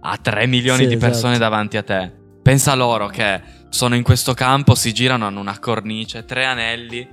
a 0.02 0.18
3 0.18 0.46
milioni 0.46 0.84
sì, 0.84 0.90
di 0.90 0.98
persone 0.98 1.34
esatto. 1.34 1.50
davanti 1.50 1.78
a 1.78 1.84
te. 1.84 2.12
Pensa 2.42 2.76
loro 2.76 3.08
che 3.08 3.42
sono 3.70 3.96
in 3.96 4.04
questo 4.04 4.34
campo, 4.34 4.76
si 4.76 4.94
girano, 4.94 5.26
hanno 5.26 5.40
una 5.40 5.58
cornice, 5.60 6.26
tre 6.26 6.46
anelli 6.46 7.08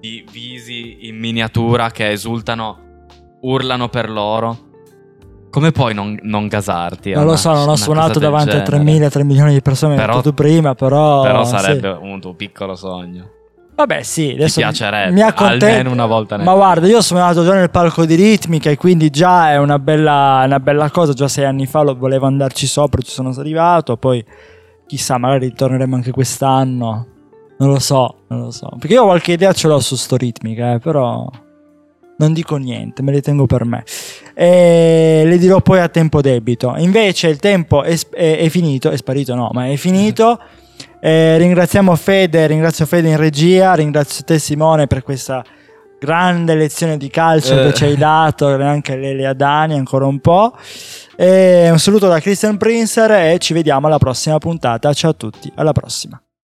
di 0.00 0.24
visi 0.30 1.06
in 1.06 1.18
miniatura 1.18 1.90
che 1.90 2.10
esultano, 2.10 3.06
urlano 3.40 3.88
per 3.88 4.10
loro. 4.10 4.72
Come 5.50 5.70
puoi 5.70 5.94
non, 5.94 6.18
non 6.22 6.48
gasarti? 6.48 7.12
Non 7.12 7.26
lo 7.26 7.36
so, 7.36 7.52
non 7.52 7.68
ho 7.68 7.76
suonato 7.76 8.18
davanti 8.18 8.56
a 8.56 8.62
3.000, 8.62 9.08
3 9.08 9.24
milioni 9.24 9.52
di 9.52 9.62
persone, 9.62 9.94
però, 9.94 10.20
tu 10.20 10.34
prima, 10.34 10.74
però... 10.74 11.22
Però 11.22 11.44
sarebbe 11.44 11.96
sì. 11.96 12.06
un 12.06 12.20
tuo 12.20 12.34
piccolo 12.34 12.74
sogno. 12.74 13.30
Vabbè, 13.76 14.02
sì, 14.02 14.30
adesso 14.34 14.60
Ti 14.60 14.60
piacerebbe 14.60 15.12
mi 15.12 15.20
accontento. 15.22 15.66
almeno 15.66 15.90
una 15.90 16.06
volta 16.06 16.36
nel 16.36 16.44
Ma 16.44 16.54
guarda, 16.54 16.86
io 16.86 17.00
sono 17.02 17.20
andato 17.20 17.44
già 17.44 17.54
nel 17.54 17.70
palco 17.70 18.04
di 18.04 18.14
ritmica 18.14 18.70
e 18.70 18.76
quindi 18.76 19.10
già 19.10 19.50
è 19.50 19.58
una 19.58 19.78
bella, 19.80 20.42
una 20.44 20.60
bella 20.60 20.90
cosa. 20.90 21.12
Già 21.12 21.26
sei 21.26 21.44
anni 21.44 21.66
fa 21.66 21.82
lo 21.82 21.96
volevo 21.96 22.26
andarci 22.26 22.66
sopra, 22.66 23.00
ci 23.00 23.10
sono 23.10 23.30
arrivato. 23.36 23.96
Poi 23.96 24.24
chissà, 24.86 25.18
magari 25.18 25.46
ritorneremo 25.48 25.96
anche 25.96 26.12
quest'anno. 26.12 27.06
Non 27.58 27.68
lo 27.68 27.78
so, 27.80 28.18
non 28.28 28.40
lo 28.42 28.50
so. 28.52 28.68
Perché 28.78 28.94
io 28.94 29.04
qualche 29.04 29.32
idea 29.32 29.52
ce 29.52 29.66
l'ho 29.68 29.80
su 29.80 29.96
sto 29.96 30.16
ritmica, 30.16 30.74
eh, 30.74 30.78
però. 30.78 31.28
non 32.18 32.32
dico 32.32 32.56
niente, 32.56 33.02
me 33.02 33.10
le 33.10 33.20
tengo 33.22 33.46
per 33.46 33.64
me. 33.64 33.82
E 34.34 35.22
le 35.24 35.36
dirò 35.38 35.60
poi 35.60 35.80
a 35.80 35.88
tempo 35.88 36.20
debito. 36.20 36.74
Invece 36.76 37.26
il 37.28 37.38
tempo 37.38 37.82
è, 37.82 37.98
è, 38.12 38.38
è 38.38 38.48
finito, 38.50 38.90
è 38.90 38.96
sparito 38.96 39.34
no, 39.34 39.50
ma 39.52 39.66
è 39.68 39.74
finito. 39.76 40.38
Eh, 41.06 41.36
ringraziamo 41.36 41.94
Fede, 41.96 42.46
ringrazio 42.46 42.86
Fede 42.86 43.10
in 43.10 43.18
regia, 43.18 43.74
ringrazio 43.74 44.24
te 44.24 44.38
Simone 44.38 44.86
per 44.86 45.02
questa 45.02 45.44
grande 46.00 46.54
lezione 46.54 46.96
di 46.96 47.10
calcio 47.10 47.60
eh. 47.60 47.66
che 47.66 47.74
ci 47.74 47.84
hai 47.84 47.96
dato, 47.96 48.46
anche 48.46 48.96
Lele 48.96 49.26
Adani 49.26 49.74
ancora 49.74 50.06
un 50.06 50.18
po'. 50.20 50.56
E 51.14 51.68
un 51.70 51.78
saluto 51.78 52.08
da 52.08 52.20
Christian 52.20 52.56
Prinzer 52.56 53.10
e 53.10 53.38
ci 53.38 53.52
vediamo 53.52 53.86
alla 53.86 53.98
prossima 53.98 54.38
puntata. 54.38 54.94
Ciao 54.94 55.10
a 55.10 55.14
tutti, 55.14 55.52
alla 55.56 55.72
prossima. 55.72 56.23